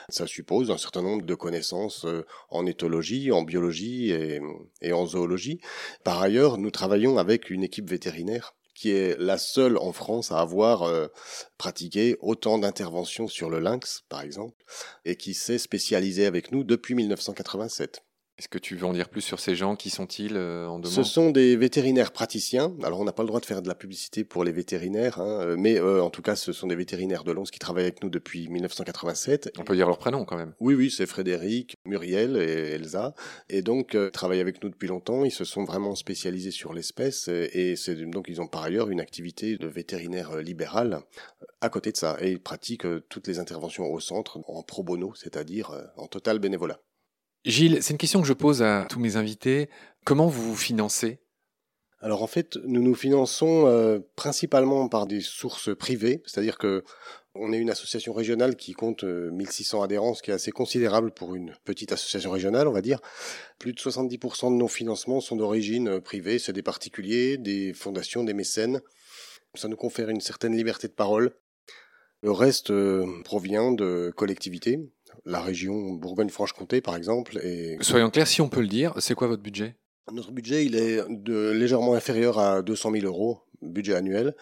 Ça 0.08 0.26
suppose 0.26 0.70
un 0.70 0.78
certain 0.78 1.02
nombre 1.02 1.24
de 1.24 1.34
connaissances 1.34 2.04
euh, 2.04 2.26
en 2.50 2.66
éthologie, 2.66 3.32
en 3.32 3.42
biologie 3.42 4.10
et, 4.10 4.92
en 4.92 5.06
zoologie. 5.06 5.60
Par 6.04 6.20
ailleurs, 6.20 6.58
nous 6.58 6.70
travaillons 6.70 7.18
avec 7.18 7.50
une 7.50 7.62
équipe 7.62 7.88
vétérinaire 7.88 8.54
qui 8.74 8.90
est 8.90 9.16
la 9.18 9.38
seule 9.38 9.76
en 9.76 9.92
France 9.92 10.32
à 10.32 10.40
avoir 10.40 10.82
euh, 10.82 11.06
pratiqué 11.58 12.16
autant 12.20 12.58
d'interventions 12.58 13.28
sur 13.28 13.50
le 13.50 13.60
lynx, 13.60 14.02
par 14.08 14.22
exemple, 14.22 14.56
et 15.04 15.16
qui 15.16 15.34
s'est 15.34 15.58
spécialisée 15.58 16.26
avec 16.26 16.52
nous 16.52 16.64
depuis 16.64 16.94
1987. 16.94 18.02
Est-ce 18.38 18.49
que 18.49 18.58
tu 18.58 18.76
veux 18.76 18.87
en 18.87 18.94
dire 18.94 19.11
plus 19.11 19.20
sur 19.20 19.40
ces 19.40 19.55
gens? 19.55 19.76
Qui 19.76 19.90
sont-ils 19.90 20.37
euh, 20.37 20.67
en 20.67 20.82
Ce 20.82 21.02
sont 21.02 21.31
des 21.31 21.55
vétérinaires 21.55 22.12
praticiens. 22.12 22.75
Alors, 22.82 22.99
on 22.99 23.05
n'a 23.05 23.12
pas 23.12 23.23
le 23.23 23.26
droit 23.26 23.40
de 23.40 23.44
faire 23.44 23.61
de 23.61 23.69
la 23.69 23.75
publicité 23.75 24.25
pour 24.25 24.43
les 24.43 24.52
vétérinaires, 24.52 25.20
hein, 25.20 25.40
euh, 25.43 25.56
mais 25.58 25.79
euh, 25.79 26.02
en 26.02 26.08
tout 26.08 26.23
cas, 26.23 26.34
ce 26.34 26.50
sont 26.52 26.67
des 26.67 26.75
vétérinaires 26.75 27.25
de 27.25 27.32
Lons 27.32 27.43
qui 27.43 27.58
travaillent 27.58 27.84
avec 27.84 28.02
nous 28.02 28.08
depuis 28.08 28.49
1987. 28.49 29.52
On 29.59 29.64
peut 29.64 29.76
dire 29.76 29.87
leur 29.87 29.99
prénom 29.99 30.25
quand 30.25 30.38
même. 30.38 30.54
Oui, 30.61 30.75
oui, 30.75 30.90
c'est 30.90 31.04
Frédéric, 31.04 31.76
Muriel 31.85 32.37
et 32.38 32.73
Elsa. 32.73 33.14
Et 33.50 33.61
donc, 33.61 33.97
travaillent 34.12 34.40
avec 34.40 34.62
nous 34.64 34.71
depuis 34.71 34.88
longtemps. 34.88 35.25
Ils 35.25 35.30
se 35.30 35.45
sont 35.45 35.64
vraiment 35.64 35.95
spécialisés 35.95 36.52
sur 36.52 36.73
l'espèce 36.73 37.28
et, 37.28 37.76
c'est 37.76 37.95
donc 37.95 38.26
ils 38.28 38.40
ont 38.40 38.47
par 38.47 38.62
ailleurs 38.62 38.90
une 38.90 39.00
activité 39.00 39.56
de 39.56 39.66
vétérinaire 39.66 40.38
libéral 40.38 41.00
à 41.61 41.68
côté 41.68 41.92
de 41.92 41.97
ça. 41.99 42.16
Et 42.21 42.30
ils 42.30 42.40
pratiquent 42.40 42.87
toutes 43.09 43.28
les 43.28 43.38
interventions 43.38 43.85
au 43.85 44.00
centre 44.00 44.40
en 44.49 44.62
pro 44.62 44.83
bono, 44.83 45.12
c'est-à-dire 45.14 45.71
en 45.97 46.06
total 46.06 46.38
bénévolat. 46.38 46.80
Gilles, 47.44 47.82
c'est 47.82 47.92
une 47.92 47.99
question 47.99 48.20
que 48.20 48.28
je 48.28 48.32
pose 48.32 48.62
à 48.62 48.87
tous 48.88 49.00
mes 49.00 49.16
invités. 49.16 49.68
Comment 50.04 50.28
vous 50.28 50.50
vous 50.50 50.56
financez? 50.56 51.18
Alors 51.99 52.22
en 52.22 52.28
fait, 52.28 52.56
nous 52.64 52.82
nous 52.82 52.94
finançons 52.94 53.66
euh, 53.66 53.99
principalement 54.14 54.88
par 54.88 55.06
des 55.06 55.20
sources 55.20 55.75
privées, 55.76 56.22
c'est-à-dire 56.25 56.56
que 56.56 56.84
on 57.34 57.52
est 57.52 57.58
une 57.58 57.70
association 57.70 58.12
régionale 58.12 58.56
qui 58.56 58.75
compte 58.75 59.02
1600 59.04 59.80
euh, 59.80 59.84
adhérents, 59.84 60.14
ce 60.14 60.22
qui 60.22 60.30
est 60.30 60.34
assez 60.34 60.52
considérable 60.52 61.11
pour 61.12 61.34
une 61.34 61.56
petite 61.64 61.90
association 61.90 62.30
régionale, 62.30 62.68
on 62.68 62.72
va 62.72 62.82
dire. 62.82 63.00
Plus 63.58 63.72
de 63.72 63.78
70% 63.78 64.52
de 64.52 64.56
nos 64.56 64.68
financements 64.68 65.20
sont 65.20 65.37
d'origine 65.37 65.88
euh, 65.88 66.00
privée, 66.00 66.38
c'est 66.38 66.52
des 66.52 66.62
particuliers, 66.62 67.38
des 67.38 67.72
fondations, 67.72 68.22
des 68.22 68.34
mécènes. 68.34 68.80
Ça 69.54 69.66
nous 69.66 69.76
confère 69.76 70.11
une 70.11 70.20
certaine 70.20 70.56
liberté 70.56 70.87
de 70.87 70.92
parole. 70.92 71.32
Le 72.22 72.30
reste 72.30 72.72
provient 73.25 73.72
de 73.72 74.12
collectivités, 74.14 74.78
la 75.25 75.41
région 75.41 75.93
Bourgogne-Franche-Comté, 75.93 76.81
par 76.81 76.97
exemple. 76.97 77.38
Et... 77.43 77.76
Soyons 77.81 78.11
clairs, 78.11 78.26
si 78.26 78.41
on 78.41 78.49
peut 78.49 78.61
le 78.61 78.69
dire, 78.69 78.95
c'est 78.99 79.14
quoi 79.14 79.29
votre 79.29 79.43
budget? 79.43 79.76
Notre 80.11 80.33
budget, 80.33 80.64
il 80.64 80.75
est 80.75 81.00
de 81.09 81.50
légèrement 81.50 81.95
inférieur 81.95 82.38
à 82.38 82.62
200 82.62 82.93
000 82.93 83.07
euros, 83.07 83.43
budget 83.62 83.95
annuel. 83.95 84.35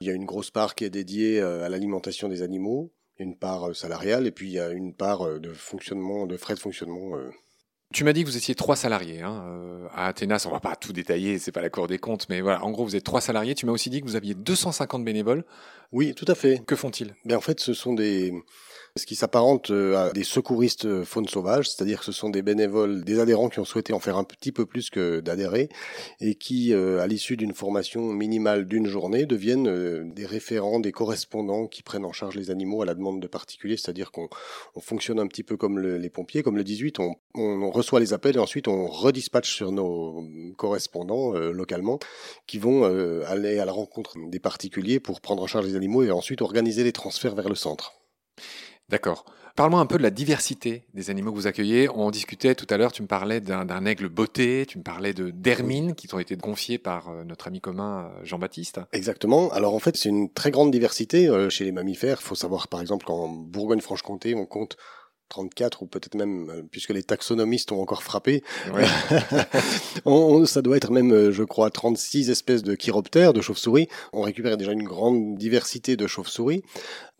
Il 0.00 0.06
y 0.06 0.10
a 0.10 0.12
une 0.12 0.24
grosse 0.24 0.50
part 0.50 0.74
qui 0.74 0.84
est 0.84 0.90
dédiée 0.90 1.40
euh, 1.40 1.64
à 1.64 1.68
l'alimentation 1.68 2.28
des 2.28 2.42
animaux, 2.42 2.92
une 3.18 3.36
part 3.36 3.68
euh, 3.68 3.72
salariale, 3.72 4.26
et 4.26 4.30
puis 4.32 4.48
il 4.48 4.52
y 4.52 4.60
a 4.60 4.70
une 4.70 4.94
part 4.94 5.22
euh, 5.22 5.38
de 5.38 5.52
fonctionnement, 5.52 6.26
de 6.26 6.36
frais 6.36 6.54
de 6.54 6.58
fonctionnement. 6.58 7.16
Tu 7.94 8.02
m'as 8.02 8.12
dit 8.12 8.24
que 8.24 8.28
vous 8.28 8.36
étiez 8.36 8.56
trois 8.56 8.74
salariés 8.74 9.22
hein, 9.22 9.88
à 9.92 10.08
Athénas. 10.08 10.44
On 10.46 10.50
va 10.50 10.60
pas 10.60 10.74
tout 10.74 10.92
détailler, 10.92 11.38
c'est 11.38 11.52
pas 11.52 11.62
la 11.62 11.70
Cour 11.70 11.86
des 11.86 11.98
comptes, 11.98 12.28
mais 12.28 12.40
voilà. 12.40 12.62
En 12.64 12.72
gros, 12.72 12.84
vous 12.84 12.96
êtes 12.96 13.04
trois 13.04 13.20
salariés. 13.20 13.54
Tu 13.54 13.64
m'as 13.64 13.72
aussi 13.72 13.90
dit 13.90 14.00
que 14.00 14.06
vous 14.06 14.16
aviez 14.16 14.34
250 14.34 15.04
bénévoles. 15.04 15.44
Oui, 15.92 16.12
tout 16.14 16.24
à 16.26 16.34
fait. 16.34 16.62
Que 16.66 16.74
font-ils? 16.74 17.14
Ben 17.24 17.36
en 17.36 17.40
fait, 17.40 17.60
ce 17.60 17.74
sont 17.74 17.94
des 17.94 18.34
ce 18.96 19.04
qui 19.04 19.14
s'apparente 19.14 19.70
à 19.70 20.10
des 20.12 20.24
secouristes 20.24 21.04
faune 21.04 21.28
sauvage, 21.28 21.70
c'est-à-dire 21.70 22.00
que 22.00 22.04
ce 22.04 22.12
sont 22.12 22.30
des 22.30 22.42
bénévoles, 22.42 23.04
des 23.04 23.20
adhérents 23.20 23.48
qui 23.48 23.60
ont 23.60 23.64
souhaité 23.64 23.92
en 23.92 24.00
faire 24.00 24.16
un 24.16 24.24
petit 24.24 24.52
peu 24.52 24.66
plus 24.66 24.90
que 24.90 25.20
d'adhérer 25.20 25.68
et 26.20 26.34
qui, 26.34 26.72
à 26.72 27.06
l'issue 27.06 27.36
d'une 27.36 27.52
formation 27.52 28.02
minimale 28.02 28.66
d'une 28.66 28.86
journée, 28.86 29.26
deviennent 29.26 30.12
des 30.12 30.26
référents, 30.26 30.80
des 30.80 30.92
correspondants 30.92 31.66
qui 31.66 31.82
prennent 31.82 32.04
en 32.04 32.12
charge 32.12 32.36
les 32.36 32.50
animaux 32.50 32.82
à 32.82 32.86
la 32.86 32.94
demande 32.94 33.20
de 33.20 33.26
particuliers, 33.26 33.76
c'est-à-dire 33.76 34.10
qu'on 34.10 34.28
fonctionne 34.80 35.20
un 35.20 35.26
petit 35.26 35.42
peu 35.42 35.56
comme 35.56 35.78
les 35.78 36.10
pompiers, 36.10 36.42
comme 36.42 36.56
le 36.56 36.64
18, 36.64 37.00
on, 37.00 37.14
on, 37.34 37.70
reçoit 37.70 38.00
les 38.00 38.12
appels 38.12 38.36
et 38.36 38.40
ensuite 38.40 38.68
on 38.68 38.86
redispatche 38.86 39.54
sur 39.54 39.72
nos 39.72 40.26
correspondants 40.56 41.32
localement 41.32 41.98
qui 42.46 42.58
vont 42.58 42.84
aller 43.24 43.58
à 43.58 43.64
la 43.64 43.72
rencontre 43.72 44.14
des 44.28 44.40
particuliers 44.40 45.00
pour 45.00 45.20
prendre 45.20 45.42
en 45.42 45.46
charge 45.46 45.66
les 45.66 45.76
animaux 45.76 46.02
et 46.02 46.10
ensuite 46.10 46.40
organiser 46.40 46.84
les 46.84 46.92
transferts 46.92 47.34
vers 47.34 47.48
le 47.48 47.54
centre. 47.54 48.05
D'accord. 48.88 49.24
Parle-moi 49.56 49.80
un 49.80 49.86
peu 49.86 49.96
de 49.96 50.02
la 50.02 50.10
diversité 50.10 50.84
des 50.92 51.08
animaux 51.08 51.32
que 51.32 51.36
vous 51.36 51.46
accueillez. 51.46 51.88
On 51.88 52.10
discutait 52.10 52.54
tout 52.54 52.66
à 52.68 52.76
l'heure, 52.76 52.92
tu 52.92 53.00
me 53.00 53.08
parlais 53.08 53.40
d'un 53.40 53.86
aigle 53.86 54.10
beauté, 54.10 54.66
tu 54.68 54.76
me 54.76 54.82
parlais 54.82 55.14
de 55.14 55.30
d'hermines 55.30 55.94
qui 55.94 56.08
t'ont 56.08 56.18
été 56.18 56.36
confiées 56.36 56.76
par 56.76 57.08
euh, 57.08 57.24
notre 57.24 57.48
ami 57.48 57.62
commun 57.62 58.04
euh, 58.04 58.24
Jean-Baptiste. 58.24 58.80
Exactement. 58.92 59.50
Alors 59.52 59.74
en 59.74 59.78
fait, 59.78 59.96
c'est 59.96 60.10
une 60.10 60.30
très 60.30 60.50
grande 60.50 60.70
diversité 60.70 61.26
euh, 61.26 61.48
chez 61.48 61.64
les 61.64 61.72
mammifères. 61.72 62.18
Il 62.20 62.24
faut 62.24 62.34
savoir 62.34 62.68
par 62.68 62.82
exemple 62.82 63.06
qu'en 63.06 63.28
Bourgogne-Franche-Comté, 63.28 64.34
on 64.34 64.44
compte 64.44 64.76
34 65.28 65.82
ou 65.82 65.86
peut-être 65.86 66.14
même, 66.14 66.50
euh, 66.50 66.62
puisque 66.70 66.90
les 66.90 67.02
taxonomistes 67.02 67.72
ont 67.72 67.80
encore 67.80 68.02
frappé, 68.02 68.42
on, 70.04 70.44
ça 70.46 70.62
doit 70.62 70.76
être 70.76 70.90
même, 70.90 71.12
euh, 71.12 71.32
je 71.32 71.42
crois, 71.42 71.70
36 71.70 72.30
espèces 72.30 72.62
de 72.62 72.74
chiroptères, 72.74 73.32
de 73.32 73.40
chauves-souris. 73.40 73.88
On 74.12 74.22
récupère 74.22 74.56
déjà 74.56 74.72
une 74.72 74.84
grande 74.84 75.36
diversité 75.36 75.96
de 75.96 76.06
chauves-souris. 76.06 76.62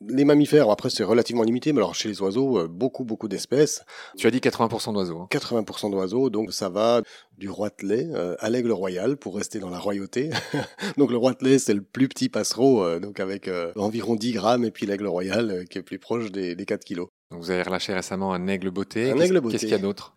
Les 0.09 0.25
mammifères, 0.25 0.71
après, 0.71 0.91
c'est 0.91 1.05
relativement 1.05 1.43
limité, 1.43 1.73
mais 1.73 1.79
alors 1.79 1.95
chez 1.95 2.09
les 2.09 2.21
oiseaux, 2.23 2.59
euh, 2.59 2.69
beaucoup, 2.69 3.05
beaucoup 3.05 3.29
d'espèces. 3.29 3.83
Tu 4.17 4.27
as 4.27 4.31
dit 4.31 4.39
80% 4.39 4.93
d'oiseaux. 4.93 5.27
80% 5.31 5.87
hein. 5.87 5.91
d'oiseaux, 5.91 6.31
donc 6.31 6.53
ça 6.53 6.69
va 6.69 7.03
du 7.39 7.51
roitelet 7.51 8.09
à 8.39 8.49
l'aigle 8.49 8.73
royal, 8.73 9.19
pour 9.19 9.37
rester 9.37 9.59
dans 9.59 9.69
la 9.69 9.79
royauté. 9.79 10.31
donc 10.97 11.11
le 11.11 11.19
roitelet, 11.19 11.59
c'est 11.59 11.75
le 11.75 11.83
plus 11.83 12.09
petit 12.09 12.31
passereau, 12.31 12.99
donc 12.99 13.21
avec 13.21 13.51
environ 13.77 14.15
10 14.15 14.33
grammes, 14.33 14.65
et 14.65 14.71
puis 14.71 14.87
l'aigle 14.87 15.07
royal, 15.07 15.67
qui 15.69 15.77
est 15.77 15.83
plus 15.83 15.99
proche 15.99 16.33
des, 16.33 16.55
des 16.55 16.65
4 16.65 16.83
kilos. 16.83 17.09
Donc 17.31 17.41
vous 17.41 17.51
avez 17.51 17.63
relâché 17.63 17.93
récemment 17.93 18.33
un 18.33 18.47
aigle 18.47 18.71
beauté. 18.71 19.11
Un 19.11 19.19
aigle 19.19 19.41
beauté. 19.41 19.55
Qu'est-ce 19.55 19.65
qu'il 19.65 19.73
y 19.73 19.75
a 19.75 19.79
d'autre? 19.79 20.15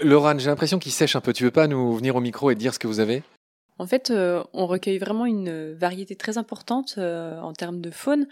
Laurent, 0.00 0.38
j'ai 0.38 0.48
l'impression 0.48 0.78
qu'il 0.78 0.92
sèche 0.92 1.16
un 1.16 1.20
peu. 1.20 1.32
Tu 1.32 1.44
veux 1.44 1.50
pas 1.50 1.66
nous 1.66 1.96
venir 1.96 2.16
au 2.16 2.20
micro 2.20 2.50
et 2.50 2.54
dire 2.54 2.72
ce 2.72 2.78
que 2.78 2.86
vous 2.86 3.00
avez? 3.00 3.22
En 3.78 3.86
fait, 3.86 4.10
euh, 4.10 4.42
on 4.52 4.66
recueille 4.66 4.98
vraiment 4.98 5.26
une 5.26 5.74
variété 5.74 6.16
très 6.16 6.38
importante 6.38 6.96
euh, 6.98 7.38
en 7.40 7.52
termes 7.52 7.80
de 7.80 7.90
faune. 7.90 8.26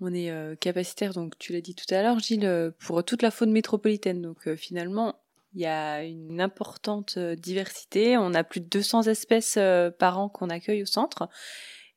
On 0.00 0.14
est 0.14 0.30
euh, 0.30 0.54
capacitaire, 0.54 1.12
donc 1.12 1.36
tu 1.38 1.52
l'as 1.52 1.60
dit 1.60 1.74
tout 1.74 1.92
à 1.92 2.02
l'heure, 2.02 2.18
Gilles, 2.20 2.72
pour 2.78 3.04
toute 3.04 3.22
la 3.22 3.30
faune 3.30 3.52
métropolitaine. 3.52 4.22
Donc 4.22 4.54
finalement, 4.54 5.16
il 5.54 5.60
y 5.60 5.66
a 5.66 6.04
une 6.04 6.40
importante 6.40 7.18
diversité. 7.18 8.16
On 8.16 8.32
a 8.34 8.44
plus 8.44 8.60
de 8.60 8.66
200 8.66 9.02
espèces 9.04 9.58
par 9.98 10.18
an 10.18 10.28
qu'on 10.28 10.50
accueille 10.50 10.82
au 10.82 10.86
centre. 10.86 11.28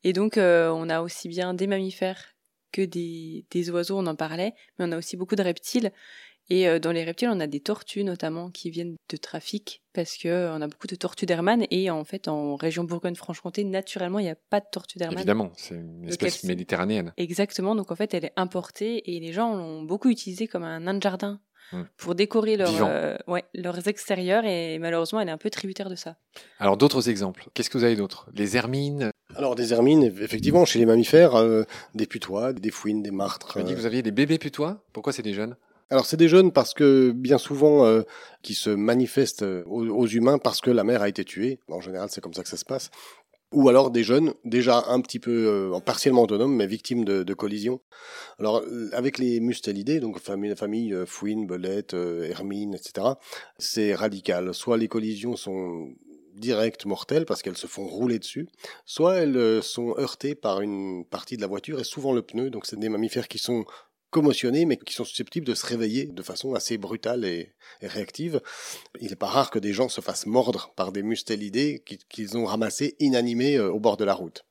Et 0.03 0.13
donc, 0.13 0.37
on 0.37 0.89
a 0.89 1.01
aussi 1.01 1.29
bien 1.29 1.53
des 1.53 1.67
mammifères 1.67 2.30
que 2.71 2.81
des, 2.81 3.45
des, 3.51 3.69
oiseaux, 3.69 3.97
on 3.99 4.07
en 4.07 4.15
parlait, 4.15 4.53
mais 4.77 4.85
on 4.85 4.91
a 4.91 4.97
aussi 4.97 5.17
beaucoup 5.17 5.35
de 5.35 5.43
reptiles. 5.43 5.91
Et 6.49 6.67
euh, 6.67 6.79
dans 6.79 6.91
les 6.91 7.03
reptiles, 7.03 7.29
on 7.31 7.39
a 7.39 7.47
des 7.47 7.61
tortues 7.61 8.03
notamment 8.03 8.49
qui 8.49 8.71
viennent 8.71 8.95
de 9.09 9.17
trafic 9.17 9.81
parce 9.93 10.17
que 10.17 10.27
euh, 10.27 10.53
on 10.53 10.61
a 10.61 10.67
beaucoup 10.67 10.87
de 10.87 10.95
tortues 10.95 11.25
d'Hermann 11.25 11.65
et 11.71 11.89
en 11.89 12.03
fait 12.03 12.27
en 12.27 12.55
région 12.55 12.83
Bourgogne-Franche-Comté, 12.83 13.63
naturellement, 13.63 14.19
il 14.19 14.23
n'y 14.23 14.31
a 14.31 14.37
pas 14.49 14.59
de 14.59 14.65
tortue 14.69 14.97
d'Hermann. 14.97 15.19
Évidemment, 15.19 15.51
c'est 15.55 15.75
une 15.75 16.09
espèce 16.09 16.43
méditerranéenne. 16.43 17.13
Exactement, 17.17 17.73
donc 17.75 17.91
en 17.91 17.95
fait, 17.95 18.13
elle 18.13 18.25
est 18.25 18.33
importée 18.35 19.15
et 19.15 19.19
les 19.19 19.31
gens 19.31 19.55
l'ont 19.55 19.83
beaucoup 19.83 20.09
utilisée 20.09 20.47
comme 20.47 20.63
un 20.63 20.81
nain 20.81 20.93
de 20.93 21.01
jardin 21.01 21.39
hmm. 21.71 21.83
pour 21.97 22.15
décorer 22.15 22.57
leur, 22.57 22.71
euh, 22.81 23.17
ouais, 23.27 23.43
leurs 23.53 23.87
extérieurs 23.87 24.45
et 24.45 24.79
malheureusement, 24.79 25.19
elle 25.19 25.29
est 25.29 25.33
un 25.33 25.37
peu 25.37 25.49
tributaire 25.49 25.89
de 25.89 25.95
ça. 25.95 26.15
Alors 26.59 26.77
d'autres 26.77 27.09
exemples, 27.09 27.47
qu'est-ce 27.53 27.69
que 27.69 27.77
vous 27.77 27.83
avez 27.83 27.95
d'autres 27.95 28.27
Les 28.33 28.57
hermines, 28.57 29.11
alors 29.35 29.55
des 29.55 29.73
hermines, 29.73 30.03
effectivement, 30.03 30.65
chez 30.65 30.79
les 30.79 30.85
mammifères, 30.85 31.35
euh, 31.35 31.63
des 31.95 32.05
putois, 32.05 32.53
des 32.53 32.71
fouines, 32.71 33.01
des 33.01 33.11
martres. 33.11 33.63
Dit 33.63 33.73
que 33.73 33.79
vous 33.79 33.85
aviez 33.85 34.01
des 34.01 34.11
bébés 34.11 34.37
putois? 34.37 34.83
Pourquoi 34.93 35.13
c'est 35.13 35.21
des 35.21 35.33
jeunes? 35.33 35.55
Alors 35.89 36.05
c'est 36.05 36.17
des 36.17 36.29
jeunes 36.29 36.53
parce 36.53 36.73
que 36.73 37.11
bien 37.11 37.37
souvent 37.37 37.85
euh, 37.85 38.03
qui 38.43 38.53
se 38.53 38.69
manifestent 38.69 39.43
euh, 39.43 39.63
aux, 39.65 40.07
humains 40.07 40.37
parce 40.37 40.61
que 40.61 40.71
la 40.71 40.85
mère 40.85 41.01
a 41.01 41.09
été 41.09 41.25
tuée. 41.25 41.59
En 41.69 41.81
général, 41.81 42.07
c'est 42.09 42.21
comme 42.21 42.33
ça 42.33 42.43
que 42.43 42.49
ça 42.49 42.55
se 42.55 42.63
passe. 42.63 42.91
Ou 43.51 43.67
alors 43.67 43.91
des 43.91 44.03
jeunes 44.03 44.33
déjà 44.45 44.85
un 44.87 45.01
petit 45.01 45.19
peu 45.19 45.71
partiellement 45.85 46.23
autonomes 46.23 46.55
mais 46.55 46.67
victimes 46.67 47.03
de, 47.03 47.23
de 47.23 47.33
collisions. 47.33 47.81
Alors 48.39 48.63
avec 48.93 49.17
les 49.17 49.41
mustélidés, 49.41 49.99
donc 49.99 50.19
famille, 50.19 50.55
famille 50.55 50.95
fouine, 51.05 51.47
belette, 51.47 51.93
hermine, 51.93 52.73
etc. 52.75 53.07
C'est 53.57 53.93
radical. 53.93 54.53
Soit 54.53 54.77
les 54.77 54.87
collisions 54.87 55.35
sont 55.35 55.89
directes 56.35 56.85
mortelles 56.85 57.25
parce 57.25 57.41
qu'elles 57.41 57.57
se 57.57 57.67
font 57.67 57.85
rouler 57.85 58.19
dessus, 58.19 58.47
soit 58.85 59.15
elles 59.15 59.37
euh, 59.37 59.61
sont 59.61 59.95
heurtées 59.97 60.35
par 60.35 60.61
une 60.61 61.05
partie 61.05 61.37
de 61.37 61.41
la 61.41 61.47
voiture 61.47 61.79
et 61.79 61.83
souvent 61.83 62.13
le 62.13 62.21
pneu. 62.21 62.49
Donc 62.49 62.65
c'est 62.65 62.79
des 62.79 62.89
mammifères 62.89 63.27
qui 63.27 63.37
sont 63.37 63.65
commotionnés 64.11 64.65
mais 64.65 64.77
qui 64.77 64.93
sont 64.93 65.05
susceptibles 65.05 65.47
de 65.47 65.55
se 65.55 65.65
réveiller 65.65 66.05
de 66.05 66.21
façon 66.21 66.53
assez 66.53 66.77
brutale 66.77 67.25
et, 67.25 67.53
réactive. 67.81 68.41
Il 68.99 69.09
n'est 69.09 69.15
pas 69.15 69.27
rare 69.27 69.49
que 69.49 69.57
des 69.57 69.73
gens 69.73 69.89
se 69.89 70.01
fassent 70.01 70.27
mordre 70.27 70.71
par 70.75 70.91
des 70.91 71.01
mustélidés 71.01 71.83
qu'ils 72.09 72.37
ont 72.37 72.45
ramassés 72.45 72.95
inanimés 72.99 73.55
euh, 73.55 73.71
au 73.71 73.79
bord 73.79 73.97
de 73.97 74.05
la 74.05 74.13
route. 74.13 74.45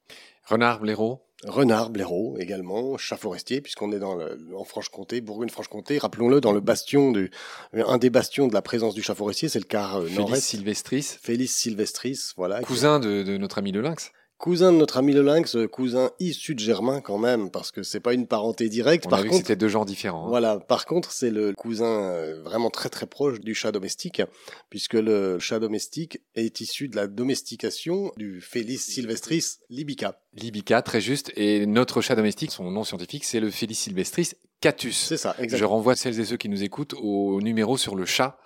Renard, 0.45 0.81
blaireau 0.81 1.23
Renard, 1.47 1.89
blaireau 1.89 2.37
également, 2.39 2.99
chat 2.99 3.17
forestier, 3.17 3.63
puisqu'on 3.63 3.93
est 3.93 3.99
dans 3.99 4.19
en 4.55 4.65
Franche-Comté, 4.65 5.23
Bourgogne-Franche-Comté, 5.23 5.97
rappelons-le, 5.97 6.39
dans 6.43 6.53
le 6.53 6.61
bastion 6.61 7.13
du, 7.13 7.31
un 7.73 7.97
des 7.97 8.11
bastions 8.11 8.47
de 8.47 8.53
la 8.53 8.61
présence 8.61 8.95
du 8.95 9.03
chat 9.03 9.15
forestier, 9.15 9.49
c'est 9.49 9.59
le 9.59 9.65
quart 9.65 9.97
euh, 9.97 10.11
nord-est. 10.11 10.33
Félix 10.33 10.47
sylvestris. 10.47 11.19
Félix 11.23 11.53
sylvestris, 11.55 12.33
voilà. 12.37 12.61
Cousin 12.61 13.01
de, 13.01 13.23
de 13.23 13.39
notre 13.39 13.57
ami 13.57 13.73
le 13.73 13.81
lynx. 13.81 14.13
Cousin 14.41 14.73
de 14.73 14.79
notre 14.79 14.97
ami 14.97 15.13
le 15.13 15.21
lynx, 15.21 15.55
euh, 15.55 15.69
cousin 15.69 16.13
issu 16.19 16.55
de 16.55 16.61
Germain 16.61 17.03
quand 17.03 17.19
même, 17.19 17.51
parce 17.51 17.71
que 17.71 17.83
c'est 17.83 18.01
pas 18.01 18.15
une 18.15 18.27
parenté 18.27 18.71
directe. 18.71 19.05
On 19.07 19.11
par 19.11 19.19
a 19.19 19.23
vu 19.23 19.29
contre, 19.29 19.43
c'était 19.43 19.55
deux 19.55 19.69
genres 19.69 19.85
différents. 19.85 20.25
Hein. 20.25 20.31
Voilà. 20.31 20.59
Par 20.59 20.87
contre, 20.87 21.13
c'est 21.13 21.29
le 21.29 21.53
cousin 21.53 22.05
euh, 22.05 22.41
vraiment 22.43 22.71
très 22.71 22.89
très 22.89 23.05
proche 23.05 23.41
du 23.41 23.55
chat 23.55 23.71
domestique, 23.71 24.23
puisque 24.71 24.95
le 24.95 25.39
chat 25.39 25.59
domestique 25.59 26.23
est 26.37 26.59
issu 26.63 26.89
de 26.89 26.97
la 26.97 27.07
domestication 27.07 28.13
du 28.17 28.41
Felis 28.41 28.79
sylvestris 28.79 29.59
libica. 29.69 30.19
Libica, 30.33 30.81
très 30.81 31.03
juste. 31.03 31.31
Et 31.37 31.67
notre 31.67 32.01
chat 32.01 32.17
domestique, 32.17 32.51
son 32.51 32.71
nom 32.71 32.83
scientifique, 32.83 33.25
c'est 33.25 33.41
le 33.41 33.51
Felis 33.51 33.75
sylvestris 33.75 34.33
catus. 34.63 34.97
C'est 34.97 35.19
ça, 35.19 35.35
exactement. 35.39 35.59
Je 35.59 35.65
renvoie 35.67 35.97
celles 35.97 36.19
et 36.19 36.25
ceux 36.25 36.39
qui 36.39 36.49
nous 36.49 36.63
écoutent 36.63 36.95
au 36.95 37.43
numéro 37.43 37.77
sur 37.77 37.95
le 37.95 38.07
chat 38.07 38.39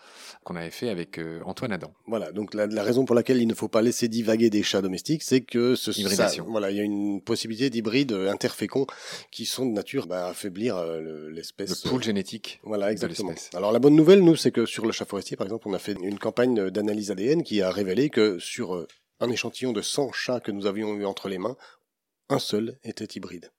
qu'on 0.44 0.56
avait 0.56 0.70
fait 0.70 0.90
avec 0.90 1.18
euh, 1.18 1.40
Antoine 1.44 1.72
Adam. 1.72 1.92
Voilà, 2.06 2.30
donc 2.30 2.54
la, 2.54 2.82
raison 2.82 3.04
pour 3.04 3.14
laquelle 3.14 3.40
il 3.40 3.48
ne 3.48 3.54
faut 3.54 3.68
pas 3.68 3.82
laisser 3.82 4.08
divaguer 4.08 4.50
des 4.50 4.62
chats 4.62 4.82
domestiques, 4.82 5.22
c'est 5.22 5.40
que 5.40 5.74
ce 5.74 5.90
Hybridation. 5.90 6.46
voilà, 6.48 6.70
il 6.70 6.76
y 6.76 6.80
a 6.80 6.82
une 6.82 7.20
possibilité 7.22 7.70
d'hybrides 7.70 8.12
euh, 8.12 8.30
interféconds 8.30 8.86
qui 9.30 9.46
sont 9.46 9.66
de 9.66 9.72
nature 9.72 10.06
bah, 10.06 10.26
à 10.26 10.30
affaiblir 10.30 10.76
euh, 10.76 11.30
l'espèce. 11.30 11.84
Le 11.84 11.90
pool 11.90 12.02
génétique. 12.02 12.60
Voilà, 12.62 12.92
exactement. 12.92 13.32
Alors 13.54 13.72
la 13.72 13.78
bonne 13.78 13.96
nouvelle, 13.96 14.20
nous, 14.20 14.36
c'est 14.36 14.52
que 14.52 14.66
sur 14.66 14.86
le 14.86 14.92
chat 14.92 15.06
forestier, 15.06 15.36
par 15.36 15.46
exemple, 15.46 15.66
on 15.66 15.72
a 15.72 15.78
fait 15.78 15.96
une 16.00 16.18
campagne 16.18 16.70
d'analyse 16.70 17.10
ADN 17.10 17.42
qui 17.42 17.62
a 17.62 17.70
révélé 17.70 18.10
que 18.10 18.38
sur 18.38 18.86
un 19.20 19.30
échantillon 19.30 19.72
de 19.72 19.80
100 19.80 20.12
chats 20.12 20.40
que 20.40 20.52
nous 20.52 20.66
avions 20.66 20.94
eu 20.94 21.06
entre 21.06 21.28
les 21.28 21.38
mains, 21.38 21.56
un 22.28 22.38
seul 22.38 22.78
était 22.84 23.04
hybride 23.04 23.50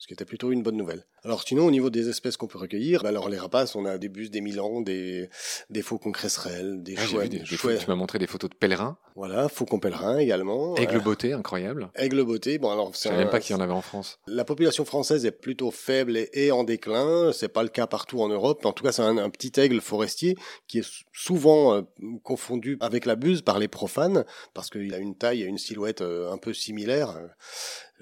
ce 0.00 0.06
qui 0.06 0.14
était 0.14 0.24
plutôt 0.24 0.50
une 0.50 0.62
bonne 0.62 0.78
nouvelle. 0.78 1.04
Alors 1.24 1.42
sinon, 1.42 1.66
au 1.66 1.70
niveau 1.70 1.90
des 1.90 2.08
espèces 2.08 2.38
qu'on 2.38 2.46
peut 2.46 2.58
recueillir, 2.58 3.02
bah 3.02 3.10
alors 3.10 3.28
les 3.28 3.38
rapaces, 3.38 3.76
on 3.76 3.84
a 3.84 3.98
des 3.98 4.08
bus, 4.08 4.30
des 4.30 4.40
milans, 4.40 4.80
des, 4.80 5.28
des 5.68 5.82
faucons 5.82 6.10
cresserelles, 6.10 6.82
des 6.82 6.94
ah, 6.96 7.04
chouettes. 7.04 7.44
tu 7.44 7.86
m'as 7.86 7.94
montré 7.94 8.18
des 8.18 8.26
photos 8.26 8.48
de 8.48 8.54
pèlerins. 8.54 8.96
Voilà, 9.14 9.50
faucons 9.50 9.78
pèlerins 9.78 10.16
également. 10.16 10.74
Aigle 10.76 10.96
euh, 10.96 11.00
beauté, 11.00 11.34
incroyable. 11.34 11.90
Aigle 11.96 12.24
beauté, 12.24 12.56
bon 12.56 12.70
alors... 12.70 12.94
Je 12.94 12.98
savais 12.98 13.18
même 13.18 13.28
pas 13.28 13.40
qu'il 13.40 13.54
y 13.54 13.58
en 13.58 13.60
avait 13.60 13.74
en 13.74 13.82
France. 13.82 14.18
La 14.26 14.46
population 14.46 14.86
française 14.86 15.26
est 15.26 15.32
plutôt 15.32 15.70
faible 15.70 16.16
et, 16.32 16.50
en 16.50 16.64
déclin, 16.64 17.30
c'est 17.34 17.48
pas 17.48 17.62
le 17.62 17.68
cas 17.68 17.86
partout 17.86 18.22
en 18.22 18.28
Europe, 18.28 18.64
en 18.64 18.72
tout 18.72 18.82
cas 18.82 18.92
c'est 18.92 19.02
un, 19.02 19.28
petit 19.28 19.60
aigle 19.60 19.82
forestier 19.82 20.34
qui 20.66 20.78
est 20.78 20.90
souvent 21.12 21.74
euh, 21.74 21.82
confondu 22.22 22.78
avec 22.80 23.04
la 23.04 23.16
buse 23.16 23.42
par 23.42 23.58
les 23.58 23.68
profanes, 23.68 24.24
parce 24.54 24.70
qu'il 24.70 24.94
a 24.94 24.98
une 24.98 25.14
taille 25.14 25.42
et 25.42 25.46
une 25.46 25.58
silhouette 25.58 26.00
euh, 26.00 26.32
un 26.32 26.38
peu 26.38 26.54
similaires 26.54 27.18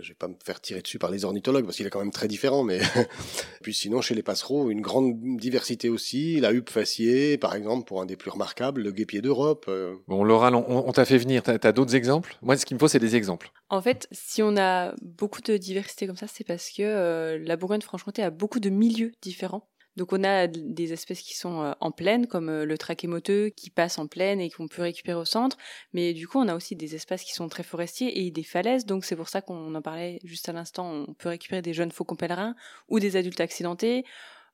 je 0.01 0.09
vais 0.09 0.15
pas 0.15 0.29
me 0.29 0.35
faire 0.45 0.61
tirer 0.61 0.83
dessus 0.83 0.99
par 0.99 1.11
les 1.11 1.25
ornithologues 1.25 1.65
parce 1.65 1.77
qu'il 1.77 1.87
est 1.87 1.91
quand 1.91 2.01
même 2.01 2.11
très 2.11 2.29
différent, 2.29 2.63
mais 2.63 2.81
puis 3.63 3.75
sinon 3.75 4.01
chez 4.01 4.15
les 4.15 4.23
passereaux 4.23 4.71
une 4.71 4.81
grande 4.81 5.15
diversité 5.39 5.89
aussi, 5.89 6.41
la 6.41 6.53
huppe 6.53 6.71
faciée 6.71 7.39
par 7.39 7.55
exemple 7.55 7.87
pour 7.87 8.01
un 8.01 8.07
des 8.07 8.17
plus 8.17 8.31
remarquables, 8.31 8.83
le 8.83 8.93
guépier 8.93 9.21
d'Europe. 9.21 9.67
Euh. 9.69 9.97
Bon 10.07 10.25
Laura, 10.25 10.51
on, 10.53 10.93
t'a 10.93 11.05
fait 11.05 11.19
venir, 11.19 11.43
t'as 11.43 11.59
as, 11.63 11.73
d'autres 11.73 11.95
exemples? 11.95 12.37
Moi 12.43 12.57
ce 12.57 12.65
qu'il 12.67 12.77
me 12.77 12.79
faut 12.79 12.89
c'est 12.89 12.99
des 12.99 13.17
exemples. 13.17 13.51
En 13.71 13.83
fait, 13.83 14.09
si 14.13 14.43
on 14.43 14.57
a 14.57 14.95
beaucoup 15.03 15.43
de 15.43 15.57
diversité 15.57 16.07
comme 16.07 16.17
ça, 16.17 16.27
c'est 16.27 16.45
parce 16.45 16.71
que 16.71 16.83
euh, 16.83 17.39
la 17.39 17.57
Bourgogne-Franche-Comté 17.57 18.23
a 18.23 18.31
beaucoup 18.31 18.61
de 18.61 18.71
milieux 18.71 19.13
différents. 19.21 19.69
Donc 19.99 20.13
on 20.13 20.23
a 20.23 20.47
des 20.47 20.93
espèces 20.93 21.21
qui 21.21 21.37
sont 21.37 21.61
euh, 21.61 21.73
en 21.81 21.91
plaine, 21.91 22.29
comme 22.29 22.49
euh, 22.49 22.65
le 22.65 22.79
trachémoteux 22.79 23.49
qui 23.49 23.69
passe 23.69 23.99
en 23.99 24.07
plaine 24.07 24.41
et 24.41 24.49
qu'on 24.49 24.69
peut 24.69 24.83
récupérer 24.83 25.19
au 25.19 25.25
centre. 25.25 25.57
Mais 25.93 26.15
du 26.15 26.29
coup, 26.29 26.39
on 26.39 26.47
a 26.47 26.55
aussi 26.55 26.77
des 26.77 26.95
espaces 26.95 27.25
qui 27.25 27.33
sont 27.33 27.49
très 27.49 27.65
forestiers 27.65 28.25
et 28.25 28.31
des 28.31 28.45
falaises. 28.45 28.87
Donc 28.87 29.05
c'est 29.05 29.17
pour 29.17 29.29
ça 29.29 29.43
qu'on 29.43 29.75
en 29.75 29.83
parlait 29.83 30.21
juste 30.23 30.49
à 30.49 30.53
l'instant. 30.53 31.05
On 31.09 31.15
peut 31.15 31.29
récupérer 31.31 31.63
des 31.63 31.75
jeunes 31.75 31.91
faucons 31.91 32.15
pèlerins 32.15 32.55
ou 32.89 33.01
des 33.01 33.17
adultes 33.17 33.41
accidentés. 33.41 34.05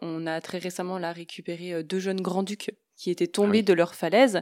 On 0.01 0.27
a 0.27 0.41
très 0.41 0.59
récemment 0.59 0.99
là 0.99 1.13
récupéré 1.13 1.85
deux 1.85 2.01
jeunes 2.01 2.23
grands-ducs 2.23 2.75
qui 2.97 3.11
étaient 3.11 3.27
tombés 3.27 3.59
Ah 3.59 3.61
oui. 3.61 3.65
de 3.65 3.73
leur 3.75 3.95
falaise 3.95 4.41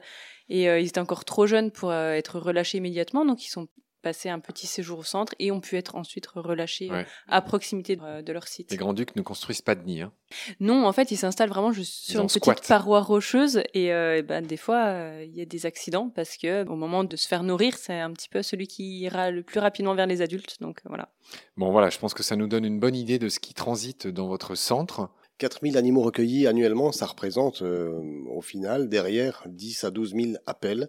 et 0.49 0.65
ils 0.65 0.87
étaient 0.87 1.01
encore 1.01 1.25
trop 1.25 1.47
jeunes 1.47 1.71
pour 1.71 1.93
être 1.93 2.39
relâchés 2.39 2.79
immédiatement, 2.79 3.25
donc 3.25 3.45
ils 3.45 3.51
sont 3.51 3.69
passés 4.03 4.29
un 4.29 4.41
petit 4.41 4.67
séjour 4.67 4.99
au 4.99 5.03
centre 5.05 5.35
et 5.39 5.51
ont 5.53 5.61
pu 5.61 5.77
être 5.77 5.97
ensuite 5.97 6.27
relâchés 6.27 6.91
Ouais. 6.91 7.07
à 7.29 7.41
proximité 7.41 7.97
de, 7.97 8.21
de 8.21 8.33
leur 8.33 8.47
site. 8.49 8.71
Les 8.71 8.77
grands-ducs 8.77 9.17
ne 9.17 9.23
construisent 9.23 9.63
pas 9.63 9.75
de 9.75 9.85
nid. 9.85 10.03
hein. 10.03 10.13
Non, 10.61 10.87
en 10.87 10.93
fait, 10.93 11.11
ils 11.11 11.17
s'installent 11.17 11.49
vraiment 11.49 11.73
juste 11.73 11.93
sur 12.11 12.21
une 12.21 12.27
petite 12.27 12.67
paroi 12.69 13.01
rocheuse 13.01 13.63
et, 13.75 13.93
euh, 13.93 14.17
et 14.19 14.23
ben, 14.23 14.45
des 14.47 14.57
fois, 14.57 14.85
euh, 14.87 15.25
il 15.27 15.35
y 15.37 15.41
a 15.41 15.45
des 15.47 15.65
accidents 15.67 16.09
parce 16.11 16.37
que 16.37 16.67
au 16.69 16.77
moment 16.77 17.05
de 17.05 17.17
se 17.17 17.29
faire 17.29 17.43
nourrir, 17.43 17.77
c'est 17.79 17.99
un 18.01 18.13
petit 18.13 18.29
peu 18.29 18.43
celui 18.43 18.67
qui 18.67 18.99
ira 19.01 19.31
le 19.31 19.43
plus 19.43 19.61
rapidement 19.61 19.95
vers 19.95 20.07
les 20.07 20.21
adultes. 20.23 20.57
Donc 20.61 20.79
euh, 20.85 20.89
voilà. 20.89 21.09
Bon 21.57 21.71
voilà, 21.71 21.89
je 21.91 21.99
pense 21.99 22.15
que 22.15 22.23
ça 22.23 22.37
nous 22.37 22.47
donne 22.49 22.65
une 22.65 22.81
bonne 22.81 22.97
idée 22.97 23.19
de 23.19 23.29
ce 23.29 23.39
qui 23.41 23.55
transite 23.55 24.07
dans 24.09 24.27
votre 24.29 24.55
centre. 24.55 25.09
4000 25.39 25.77
animaux 25.77 26.03
recueillis 26.03 26.47
annuellement, 26.47 26.93
ça 26.93 27.07
représente 27.07 27.63
euh, 27.63 27.99
au 28.31 28.43
final 28.43 28.89
derrière 28.89 29.43
10 29.47 29.85
à 29.85 29.91
12 29.91 30.15
000 30.15 30.33
appels. 30.47 30.89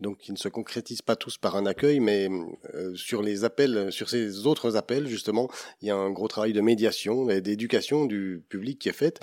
Donc, 0.00 0.28
ils 0.28 0.32
ne 0.32 0.38
se 0.38 0.48
concrétisent 0.48 1.02
pas 1.02 1.16
tous 1.16 1.36
par 1.36 1.56
un 1.56 1.66
accueil, 1.66 2.00
mais 2.00 2.28
euh, 2.74 2.94
sur 2.94 3.22
les 3.22 3.44
appels, 3.44 3.92
sur 3.92 4.08
ces 4.08 4.46
autres 4.46 4.76
appels, 4.76 5.06
justement, 5.06 5.50
il 5.82 5.88
y 5.88 5.90
a 5.90 5.96
un 5.96 6.10
gros 6.10 6.28
travail 6.28 6.52
de 6.52 6.60
médiation 6.60 7.28
et 7.28 7.40
d'éducation 7.40 8.06
du 8.06 8.42
public 8.48 8.78
qui 8.78 8.88
est 8.88 8.92
fait. 8.92 9.20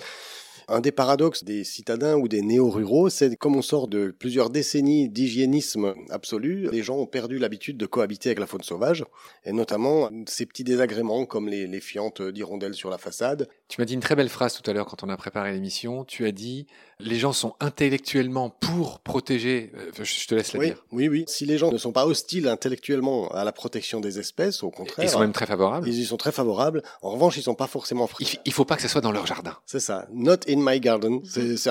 Un 0.70 0.80
des 0.80 0.92
paradoxes 0.92 1.44
des 1.44 1.64
citadins 1.64 2.18
ou 2.18 2.28
des 2.28 2.42
néo-ruraux, 2.42 3.08
c'est 3.08 3.34
comme 3.36 3.56
on 3.56 3.62
sort 3.62 3.88
de 3.88 4.14
plusieurs 4.16 4.50
décennies 4.50 5.08
d'hygiénisme 5.08 5.94
absolu, 6.10 6.68
les 6.70 6.82
gens 6.82 6.98
ont 6.98 7.06
perdu 7.06 7.38
l'habitude 7.38 7.78
de 7.78 7.86
cohabiter 7.86 8.28
avec 8.28 8.38
la 8.38 8.46
faune 8.46 8.62
sauvage, 8.62 9.02
et 9.44 9.52
notamment 9.52 10.10
ces 10.26 10.44
petits 10.44 10.64
désagréments 10.64 11.24
comme 11.24 11.48
les, 11.48 11.66
les 11.66 11.80
fientes 11.80 12.20
d'hirondelles 12.20 12.74
sur 12.74 12.90
la 12.90 12.98
façade. 12.98 13.48
Tu 13.68 13.78
m'as 13.80 13.84
dit 13.84 13.92
une 13.92 14.00
très 14.00 14.16
belle 14.16 14.30
phrase 14.30 14.54
tout 14.58 14.68
à 14.70 14.72
l'heure 14.72 14.86
quand 14.86 15.02
on 15.02 15.10
a 15.10 15.16
préparé 15.18 15.52
l'émission. 15.52 16.02
Tu 16.04 16.24
as 16.26 16.32
dit 16.32 16.66
les 17.00 17.16
gens 17.18 17.34
sont 17.34 17.54
intellectuellement 17.60 18.48
pour 18.48 18.98
protéger. 19.00 19.70
euh, 19.76 19.90
je 20.04 20.26
te 20.26 20.34
laisse 20.34 20.54
la 20.54 20.58
Oui, 20.58 20.66
dire. 20.68 20.84
oui, 20.90 21.08
oui. 21.08 21.24
Si 21.28 21.44
les 21.44 21.58
gens 21.58 21.70
ne 21.70 21.76
sont 21.76 21.92
pas 21.92 22.06
hostiles 22.06 22.48
intellectuellement 22.48 23.28
à 23.28 23.44
la 23.44 23.52
protection 23.52 24.00
des 24.00 24.18
espèces, 24.18 24.62
au 24.62 24.70
contraire, 24.70 25.04
Ils 25.04 25.10
sont 25.10 25.20
même 25.20 25.32
très 25.32 25.44
favorables. 25.46 25.86
ils 25.86 25.98
y 26.00 26.04
sont 26.06 26.16
très 26.16 26.32
favorables. 26.32 26.82
En 27.02 27.10
revanche, 27.10 27.36
ils 27.36 27.42
sont 27.42 27.54
pas 27.54 27.66
forcément 27.66 28.06
fri- 28.06 28.38
Il, 28.46 28.52
faut 28.54 28.64
pas 28.64 28.76
que 28.76 28.82
ce 28.82 28.88
soit 28.88 29.02
dans 29.02 29.12
leur 29.12 29.26
jardin. 29.26 29.56
C'est 29.66 29.80
ça. 29.80 30.06
Not 30.12 30.48
in 30.48 30.56
my 30.58 30.80
garden. 30.80 31.20
C'est 31.24 31.56
c'est 31.58 31.68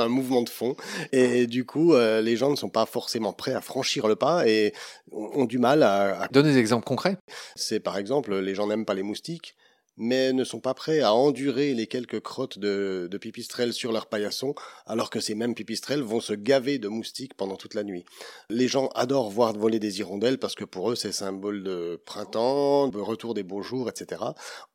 un, 0.00 0.08
mouvement 0.08 0.42
de 0.42 0.50
fond. 0.50 0.76
Et 1.12 1.46
du 1.46 1.64
coup, 1.64 1.94
euh, 1.94 2.20
les 2.20 2.36
gens 2.36 2.50
ne 2.50 2.56
sont 2.56 2.68
pas 2.68 2.84
forcément 2.84 3.32
prêts 3.32 3.54
à 3.54 3.62
franchir 3.62 4.06
le 4.06 4.16
pas 4.16 4.46
et 4.46 4.74
ont, 5.12 5.30
ont 5.34 5.44
du 5.46 5.58
mal 5.58 5.82
à, 5.82 6.24
à 6.24 6.28
Donne 6.28 6.44
des 6.44 6.58
exemples 6.58 6.84
concrets. 6.86 7.16
C'est 7.56 7.80
par 7.80 7.96
exemple, 7.96 8.36
les 8.36 8.54
gens 8.54 8.66
n'aiment 8.66 8.84
pas 8.84 8.94
les 8.94 9.02
moustiques, 9.02 9.56
mais 9.98 10.32
ne 10.32 10.44
sont 10.44 10.60
pas 10.60 10.74
prêts 10.74 11.00
à 11.00 11.12
endurer 11.12 11.74
les 11.74 11.86
quelques 11.86 12.20
crottes 12.20 12.58
de, 12.58 13.08
de 13.10 13.18
pipistrelles 13.18 13.72
sur 13.72 13.92
leur 13.92 14.06
paillasson, 14.06 14.54
alors 14.86 15.10
que 15.10 15.20
ces 15.20 15.34
mêmes 15.34 15.54
pipistrelles 15.54 16.02
vont 16.02 16.20
se 16.20 16.32
gaver 16.32 16.78
de 16.78 16.88
moustiques 16.88 17.34
pendant 17.34 17.56
toute 17.56 17.74
la 17.74 17.84
nuit. 17.84 18.04
Les 18.48 18.68
gens 18.68 18.88
adorent 18.94 19.30
voir 19.30 19.52
voler 19.52 19.78
des 19.78 19.98
hirondelles 20.00 20.38
parce 20.38 20.54
que 20.54 20.64
pour 20.64 20.90
eux 20.90 20.96
c'est 20.96 21.12
symbole 21.12 21.62
de 21.62 22.00
printemps, 22.06 22.88
de 22.88 22.98
retour 22.98 23.34
des 23.34 23.42
beaux 23.42 23.62
jours, 23.62 23.88
etc. 23.88 24.22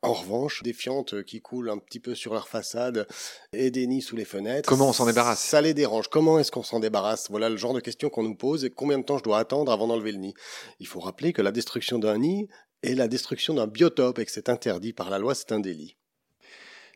En 0.02 0.12
revanche, 0.12 0.62
des 0.62 0.72
fientes 0.72 1.22
qui 1.24 1.40
coulent 1.40 1.70
un 1.70 1.78
petit 1.78 2.00
peu 2.00 2.14
sur 2.14 2.34
leur 2.34 2.48
façade 2.48 3.06
et 3.52 3.70
des 3.70 3.86
nids 3.86 4.02
sous 4.02 4.16
les 4.16 4.24
fenêtres. 4.24 4.68
Comment 4.68 4.90
on 4.90 4.92
s'en 4.92 5.06
débarrasse? 5.06 5.40
Ça 5.40 5.60
les 5.60 5.74
dérange. 5.74 6.08
Comment 6.08 6.38
est-ce 6.38 6.52
qu'on 6.52 6.62
s'en 6.62 6.80
débarrasse? 6.80 7.28
Voilà 7.30 7.48
le 7.48 7.56
genre 7.56 7.74
de 7.74 7.80
question 7.80 8.10
qu'on 8.10 8.22
nous 8.22 8.36
pose 8.36 8.64
et 8.64 8.70
combien 8.70 8.98
de 8.98 9.04
temps 9.04 9.18
je 9.18 9.24
dois 9.24 9.38
attendre 9.38 9.72
avant 9.72 9.86
d'enlever 9.86 10.12
le 10.12 10.18
nid? 10.18 10.34
Il 10.80 10.86
faut 10.86 11.00
rappeler 11.00 11.32
que 11.32 11.42
la 11.42 11.52
destruction 11.52 11.98
d'un 11.98 12.18
nid 12.18 12.48
est 12.84 12.94
la 12.94 13.08
destruction 13.08 13.54
d'un 13.54 13.66
biotope 13.66 14.18
et 14.18 14.24
que 14.24 14.30
c'est 14.30 14.48
interdit 14.48 14.92
par 14.92 15.10
la 15.10 15.18
loi, 15.18 15.34
c'est 15.34 15.52
un 15.52 15.60
délit. 15.60 15.96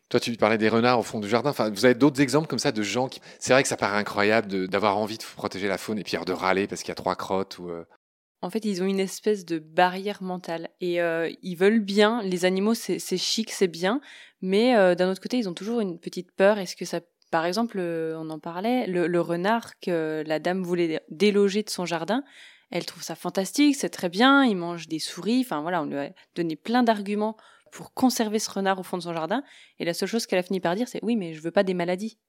Toi, 0.09 0.19
tu 0.19 0.31
parlais 0.37 0.57
des 0.57 0.69
renards 0.69 0.97
au 0.99 1.03
fond 1.03 1.19
du 1.19 1.29
jardin. 1.29 1.51
Enfin, 1.51 1.69
vous 1.69 1.85
avez 1.85 1.93
d'autres 1.93 2.19
exemples 2.19 2.47
comme 2.47 2.57
ça 2.59 2.71
de 2.71 2.81
gens 2.81 3.07
qui. 3.07 3.21
C'est 3.37 3.53
vrai 3.53 3.61
que 3.61 3.69
ça 3.69 3.77
paraît 3.77 3.97
incroyable 3.97 4.67
d'avoir 4.67 4.97
envie 4.97 5.19
de 5.19 5.23
protéger 5.35 5.67
la 5.67 5.77
faune 5.77 5.99
et 5.99 6.03
puis 6.03 6.17
de 6.25 6.31
râler 6.31 6.65
parce 6.67 6.81
qu'il 6.81 6.89
y 6.89 6.91
a 6.93 6.95
trois 6.95 7.15
crottes 7.15 7.59
ou. 7.59 7.69
euh, 7.69 7.85
En 8.41 8.49
fait, 8.49 8.65
ils 8.65 8.81
ont 8.81 8.87
une 8.87 8.99
espèce 8.99 9.45
de 9.45 9.59
barrière 9.59 10.23
mentale 10.23 10.69
et 10.81 10.99
euh, 10.99 11.29
ils 11.43 11.55
veulent 11.55 11.81
bien. 11.81 12.23
Les 12.23 12.45
animaux, 12.45 12.73
c'est 12.73 13.17
chic, 13.17 13.51
c'est 13.51 13.67
bien, 13.67 14.01
mais 14.41 14.75
euh, 14.75 14.95
d'un 14.95 15.11
autre 15.11 15.21
côté, 15.21 15.37
ils 15.37 15.47
ont 15.47 15.53
toujours 15.53 15.79
une 15.79 15.99
petite 15.99 16.31
peur. 16.31 16.57
Est-ce 16.57 16.75
que 16.75 16.85
ça, 16.85 17.01
par 17.29 17.45
exemple, 17.45 17.79
on 17.79 18.31
en 18.31 18.39
parlait, 18.39 18.87
le, 18.87 19.05
le 19.05 19.21
renard 19.21 19.77
que 19.79 20.23
la 20.25 20.39
dame 20.39 20.63
voulait 20.63 21.01
déloger 21.11 21.61
de 21.61 21.69
son 21.69 21.85
jardin, 21.85 22.23
elle 22.71 22.85
trouve 22.85 23.03
ça 23.03 23.15
fantastique, 23.15 23.75
c'est 23.75 23.89
très 23.89 24.09
bien. 24.09 24.43
Il 24.43 24.55
mange 24.55 24.87
des 24.87 24.99
souris. 24.99 25.41
Enfin 25.41 25.61
voilà, 25.61 25.81
on 25.81 25.85
lui 25.85 25.97
a 25.97 26.11
donné 26.35 26.55
plein 26.55 26.83
d'arguments 26.83 27.35
pour 27.71 27.93
conserver 27.93 28.39
ce 28.39 28.49
renard 28.51 28.79
au 28.79 28.83
fond 28.83 28.97
de 28.97 29.03
son 29.03 29.13
jardin. 29.13 29.43
Et 29.79 29.85
la 29.85 29.93
seule 29.93 30.09
chose 30.09 30.25
qu'elle 30.25 30.39
a 30.39 30.43
fini 30.43 30.59
par 30.59 30.75
dire, 30.75 30.87
c'est 30.87 31.03
oui, 31.03 31.15
mais 31.15 31.33
je 31.33 31.41
veux 31.41 31.51
pas 31.51 31.63
des 31.63 31.73
maladies. 31.73 32.19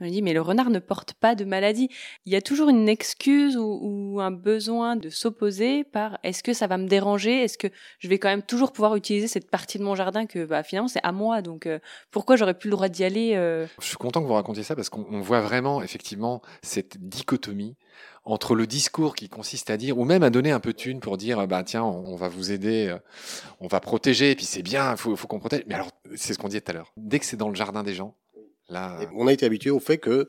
On 0.00 0.04
lui 0.04 0.10
dit, 0.10 0.22
mais 0.22 0.34
le 0.34 0.42
renard 0.42 0.68
ne 0.68 0.78
porte 0.78 1.14
pas 1.14 1.34
de 1.34 1.44
maladie. 1.44 1.88
Il 2.26 2.32
y 2.32 2.36
a 2.36 2.42
toujours 2.42 2.68
une 2.68 2.88
excuse 2.88 3.56
ou, 3.56 4.18
un 4.20 4.30
besoin 4.30 4.96
de 4.96 5.08
s'opposer 5.08 5.84
par 5.84 6.18
est-ce 6.22 6.42
que 6.42 6.52
ça 6.52 6.66
va 6.66 6.76
me 6.76 6.86
déranger? 6.86 7.42
Est-ce 7.42 7.58
que 7.58 7.68
je 7.98 8.08
vais 8.08 8.18
quand 8.18 8.28
même 8.28 8.42
toujours 8.42 8.72
pouvoir 8.72 8.96
utiliser 8.96 9.26
cette 9.26 9.50
partie 9.50 9.78
de 9.78 9.84
mon 9.84 9.94
jardin 9.94 10.26
que 10.26 10.44
bah, 10.44 10.62
finalement 10.62 10.88
c'est 10.88 11.02
à 11.02 11.12
moi? 11.12 11.42
Donc 11.42 11.66
euh, 11.66 11.78
pourquoi 12.10 12.36
j'aurais 12.36 12.58
plus 12.58 12.68
le 12.68 12.76
droit 12.76 12.88
d'y 12.88 13.04
aller 13.04 13.34
euh? 13.34 13.66
Je 13.80 13.86
suis 13.86 13.96
content 13.96 14.22
que 14.22 14.26
vous 14.26 14.34
racontiez 14.34 14.62
ça 14.62 14.74
parce 14.74 14.88
qu'on 14.88 15.06
on 15.10 15.20
voit 15.20 15.40
vraiment 15.40 15.82
effectivement 15.82 16.42
cette 16.62 16.96
dichotomie 16.98 17.76
entre 18.26 18.56
le 18.56 18.66
discours 18.66 19.14
qui 19.14 19.28
consiste 19.28 19.70
à 19.70 19.76
dire, 19.76 19.98
ou 19.98 20.04
même 20.04 20.24
à 20.24 20.30
donner 20.30 20.50
un 20.50 20.58
peu 20.58 20.72
de 20.72 20.76
thune 20.76 20.98
pour 20.98 21.16
dire, 21.16 21.46
bah 21.46 21.62
tiens, 21.62 21.84
on, 21.84 22.04
on 22.06 22.16
va 22.16 22.28
vous 22.28 22.50
aider, 22.50 22.88
euh, 22.88 22.98
on 23.60 23.68
va 23.68 23.78
protéger, 23.78 24.32
et 24.32 24.34
puis 24.34 24.44
c'est 24.44 24.62
bien, 24.62 24.90
il 24.90 24.96
faut, 24.96 25.14
faut 25.14 25.28
qu'on 25.28 25.38
protège. 25.38 25.62
Mais 25.68 25.74
alors, 25.74 25.90
c'est 26.16 26.34
ce 26.34 26.38
qu'on 26.38 26.48
disait 26.48 26.60
tout 26.60 26.72
à 26.72 26.74
l'heure. 26.74 26.92
Dès 26.96 27.20
que 27.20 27.24
c'est 27.24 27.36
dans 27.36 27.48
le 27.48 27.54
jardin 27.54 27.84
des 27.84 27.94
gens, 27.94 28.16
là, 28.68 28.98
on 29.14 29.26
a 29.26 29.32
été 29.32 29.46
habitué 29.46 29.70
au 29.70 29.80
fait 29.80 29.98
que 29.98 30.28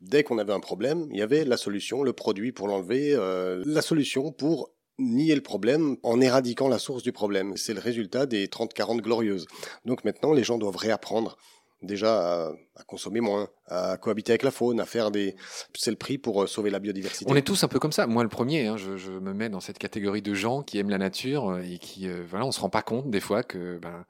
dès 0.00 0.22
qu'on 0.22 0.38
avait 0.38 0.52
un 0.52 0.60
problème, 0.60 1.06
il 1.10 1.18
y 1.18 1.22
avait 1.22 1.44
la 1.44 1.56
solution, 1.56 2.02
le 2.02 2.12
produit 2.12 2.52
pour 2.52 2.68
l'enlever, 2.68 3.14
euh, 3.14 3.62
la 3.66 3.82
solution 3.82 4.32
pour 4.32 4.70
nier 4.98 5.34
le 5.34 5.40
problème 5.40 5.96
en 6.02 6.20
éradiquant 6.20 6.68
la 6.68 6.78
source 6.78 7.02
du 7.02 7.12
problème. 7.12 7.56
C'est 7.56 7.74
le 7.74 7.80
résultat 7.80 8.26
des 8.26 8.46
30-40 8.46 9.00
glorieuses. 9.00 9.46
Donc 9.84 10.04
maintenant, 10.04 10.32
les 10.32 10.44
gens 10.44 10.58
doivent 10.58 10.76
réapprendre 10.76 11.36
déjà 11.82 12.46
à, 12.46 12.52
à 12.76 12.84
consommer 12.84 13.20
moins, 13.20 13.48
à 13.66 13.96
cohabiter 13.96 14.32
avec 14.32 14.42
la 14.42 14.50
faune, 14.50 14.80
à 14.80 14.86
faire 14.86 15.10
des... 15.10 15.36
C'est 15.74 15.90
le 15.90 15.96
prix 15.96 16.18
pour 16.18 16.42
euh, 16.42 16.46
sauver 16.46 16.70
la 16.70 16.78
biodiversité. 16.78 17.26
on 17.28 17.36
est 17.36 17.42
tous 17.42 17.62
un 17.64 17.68
peu 17.68 17.78
comme 17.78 17.92
ça. 17.92 18.06
Moi, 18.06 18.22
le 18.22 18.28
premier, 18.28 18.66
hein, 18.66 18.76
je, 18.76 18.96
je 18.96 19.12
me 19.12 19.34
mets 19.34 19.48
dans 19.48 19.60
cette 19.60 19.78
catégorie 19.78 20.22
de 20.22 20.34
gens 20.34 20.62
qui 20.62 20.78
aiment 20.78 20.90
la 20.90 20.98
nature 20.98 21.50
euh, 21.50 21.62
et 21.62 21.78
qui, 21.78 22.08
euh, 22.08 22.22
voilà, 22.28 22.46
on 22.46 22.52
se 22.52 22.60
rend 22.60 22.70
pas 22.70 22.82
compte 22.82 23.10
des 23.10 23.20
fois 23.20 23.42
que 23.42 23.78
ben, 23.78 24.04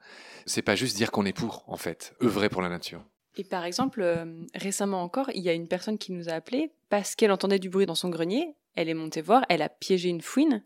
c'est 0.45 0.61
pas 0.61 0.75
juste 0.75 0.95
dire 0.95 1.11
qu'on 1.11 1.25
est 1.25 1.33
pour, 1.33 1.63
en 1.67 1.77
fait, 1.77 2.13
œuvrer 2.23 2.49
pour 2.49 2.61
la 2.61 2.69
nature. 2.69 3.03
Et 3.37 3.43
par 3.43 3.65
exemple, 3.65 4.01
euh, 4.01 4.25
récemment 4.53 5.01
encore, 5.01 5.29
il 5.33 5.41
y 5.41 5.49
a 5.49 5.53
une 5.53 5.67
personne 5.67 5.97
qui 5.97 6.11
nous 6.11 6.29
a 6.29 6.33
appelé 6.33 6.71
parce 6.89 7.15
qu'elle 7.15 7.31
entendait 7.31 7.59
du 7.59 7.69
bruit 7.69 7.85
dans 7.85 7.95
son 7.95 8.09
grenier. 8.09 8.55
Elle 8.75 8.89
est 8.89 8.93
montée 8.93 9.21
voir, 9.21 9.45
elle 9.49 9.61
a 9.61 9.69
piégé 9.69 10.09
une 10.09 10.21
fouine. 10.21 10.63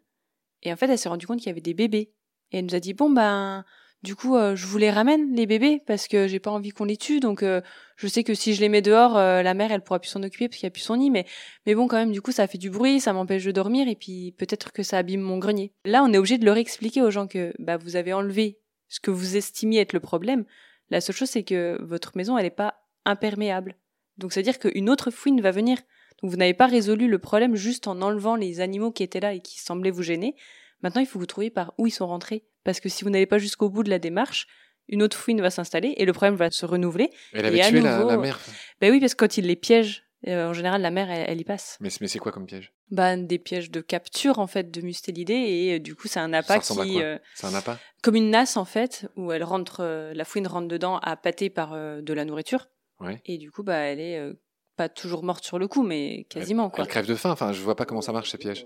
Et 0.62 0.72
en 0.72 0.76
fait, 0.76 0.88
elle 0.88 0.98
s'est 0.98 1.10
rendue 1.10 1.26
compte 1.26 1.40
qu'il 1.40 1.48
y 1.48 1.52
avait 1.52 1.62
des 1.62 1.74
bébés. 1.74 2.12
Et 2.52 2.60
elle 2.60 2.66
nous 2.66 2.76
a 2.76 2.80
dit 2.80 2.94
Bon, 2.94 3.10
ben, 3.10 3.66
du 4.04 4.16
coup, 4.16 4.36
euh, 4.36 4.56
je 4.56 4.68
vous 4.68 4.78
les 4.78 4.92
ramène, 4.92 5.36
les 5.36 5.46
bébés, 5.46 5.82
parce 5.88 6.08
que 6.08 6.28
j'ai 6.28 6.40
pas 6.40 6.52
envie 6.52 6.70
qu'on 6.70 6.86
les 6.86 6.98
tue. 6.98 7.20
Donc, 7.20 7.42
euh, 7.42 7.62
je 7.96 8.08
sais 8.08 8.24
que 8.24 8.34
si 8.34 8.54
je 8.54 8.62
les 8.62 8.70
mets 8.70 8.82
dehors, 8.82 9.16
la 9.16 9.54
mère, 9.54 9.72
elle 9.72 9.82
pourra 9.82 10.00
plus 10.00 10.10
s'en 10.10 10.22
occuper 10.22 10.48
parce 10.48 10.60
qu'il 10.60 10.68
n'y 10.68 10.72
a 10.72 10.74
plus 10.74 10.82
son 10.82 10.98
nid. 10.98 11.10
Mais, 11.10 11.26
mais 11.66 11.74
bon, 11.76 11.88
quand 11.88 11.98
même, 11.98 12.12
du 12.12 12.22
coup, 12.22 12.32
ça 12.32 12.48
fait 12.48 12.58
du 12.58 12.70
bruit, 12.70 13.00
ça 13.00 13.14
m'empêche 13.14 13.44
de 13.46 13.52
dormir. 13.52 13.88
Et 13.88 13.96
puis, 13.96 14.36
peut-être 14.38 14.72
que 14.72 14.84
ça 14.84 14.98
abîme 15.00 15.22
mon 15.22 15.38
grenier. 15.40 15.74
Là, 15.86 16.04
on 16.04 16.14
est 16.14 16.18
obligé 16.18 16.38
de 16.38 16.46
leur 16.46 16.58
expliquer 16.58 17.02
aux 17.02 17.12
gens 17.12 17.28
que 17.28 17.54
bah, 17.58 17.78
vous 17.78 17.96
avez 17.96 18.14
enlevé 18.14 18.60
ce 18.90 19.00
que 19.00 19.12
vous 19.12 19.38
estimiez 19.38 19.82
être 19.82 19.94
le 19.94 20.00
problème. 20.00 20.46
La 20.90 21.02
seule 21.02 21.16
chose, 21.16 21.30
c'est 21.30 21.44
que 21.44 21.78
votre 21.82 22.12
maison, 22.16 22.38
elle 22.38 22.44
n'est 22.46 22.50
pas 22.50 22.82
imperméable. 23.06 23.76
Donc, 24.18 24.34
c'est-à-dire 24.34 24.60
qu'une 24.60 24.90
autre 24.90 25.12
fouine 25.12 25.40
va 25.42 25.52
venir. 25.52 25.78
Donc, 26.22 26.32
vous 26.32 26.38
n'avez 26.38 26.54
pas 26.54 26.68
résolu 26.68 27.08
le 27.08 27.20
problème 27.20 27.56
juste 27.56 27.88
en 27.88 28.02
enlevant 28.02 28.36
les 28.36 28.60
animaux 28.60 28.92
qui 28.92 29.04
étaient 29.04 29.20
là 29.22 29.34
et 29.34 29.40
qui 29.40 29.60
semblaient 29.60 29.92
vous 29.92 30.04
gêner. 30.04 30.36
Maintenant, 30.82 31.02
il 31.02 31.08
faut 31.08 31.14
que 31.20 31.24
vous 31.24 31.26
trouviez 31.28 31.50
par 31.50 31.74
où 31.78 31.88
ils 31.88 31.92
sont 31.92 32.08
rentrés. 32.08 32.44
Parce 32.64 32.80
que 32.80 32.90
si 32.90 33.04
vous 33.04 33.10
n'allez 33.10 33.26
pas 33.26 33.38
jusqu'au 33.38 33.70
bout 33.70 33.84
de 33.84 33.90
la 33.90 34.00
démarche, 34.00 34.48
une 34.88 35.04
autre 35.04 35.16
fouine 35.18 35.40
va 35.42 35.50
s'installer 35.50 35.94
et 35.98 36.06
le 36.06 36.14
problème 36.14 36.36
va 36.36 36.50
se 36.52 36.66
renouveler. 36.66 37.10
Elle 37.34 37.46
avait 37.46 37.58
Et 37.58 37.62
à 37.62 37.70
tué 37.70 37.80
la, 37.82 37.98
nouveau- 38.00 38.10
la 38.10 38.18
mère. 38.18 38.40
Ben 38.82 38.92
oui, 38.92 39.00
parce 39.00 39.14
que 39.14 39.26
quand 39.26 39.38
ils 39.38 39.46
les 39.46 39.56
piègent, 39.56 40.04
euh, 40.28 40.50
en 40.50 40.54
général, 40.54 40.82
la 40.82 40.92
mère, 40.92 41.10
elle, 41.10 41.26
elle 41.30 41.40
y 41.40 41.44
passe. 41.44 41.78
Mais, 41.80 41.90
mais 42.02 42.08
c'est 42.08 42.20
quoi 42.20 42.32
comme 42.32 42.46
piège? 42.46 42.74
Ben, 42.92 43.26
des 43.26 43.40
pièges 43.40 43.72
de 43.72 43.82
capture, 43.82 44.40
en 44.40 44.48
fait, 44.48 44.70
de 44.72 44.82
mustélidés. 44.82 45.34
Et 45.34 45.76
euh, 45.76 45.80
du 45.80 45.96
coup, 45.96 46.08
c'est 46.08 46.20
un 46.20 46.34
appât 46.34 46.60
qui... 46.60 46.74
quoi? 46.74 46.86
euh, 46.86 47.18
C'est 47.36 47.48
un 47.48 47.54
appât? 47.54 47.80
comme 48.02 48.16
une 48.16 48.30
nasse, 48.30 48.58
en 48.58 48.66
fait, 48.66 49.08
où 49.16 49.32
elle 49.32 49.44
rentre, 49.44 49.82
euh, 49.82 50.14
la 50.14 50.26
fouine 50.26 50.48
rentre 50.48 50.68
dedans 50.68 50.98
à 50.98 51.16
pâter 51.16 51.50
par 51.50 51.74
euh, 51.74 52.02
de 52.02 52.14
la 52.14 52.26
nourriture. 52.26 52.68
Ouais. 53.00 53.22
Et 53.26 53.38
du 53.38 53.52
coup, 53.52 53.64
bah, 53.64 53.78
elle 53.78 54.00
est 54.00 54.18
euh, 54.20 54.34
pas 54.76 54.90
toujours 54.90 55.24
morte 55.24 55.44
sur 55.46 55.60
le 55.60 55.68
coup, 55.68 55.84
mais 55.84 56.26
quasiment, 56.30 56.70
quoi. 56.70 56.84
Elle 56.84 56.90
crève 56.90 57.08
de 57.08 57.16
faim. 57.16 57.32
Enfin, 57.32 57.54
je 57.54 57.62
vois 57.62 57.76
pas 57.76 57.86
comment 57.86 58.02
ça 58.02 58.12
marche 58.12 58.32
ces 58.32 58.38
pièges. 58.38 58.66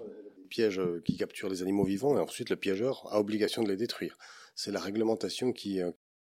piège 0.49 0.81
qui 1.05 1.17
capture 1.17 1.49
les 1.49 1.61
animaux 1.61 1.83
vivants 1.83 2.17
et 2.17 2.19
ensuite 2.19 2.49
le 2.49 2.55
piégeur 2.55 3.07
a 3.11 3.19
obligation 3.19 3.63
de 3.63 3.69
les 3.69 3.77
détruire. 3.77 4.17
C'est 4.55 4.71
la 4.71 4.79
réglementation 4.79 5.51
qui... 5.51 5.81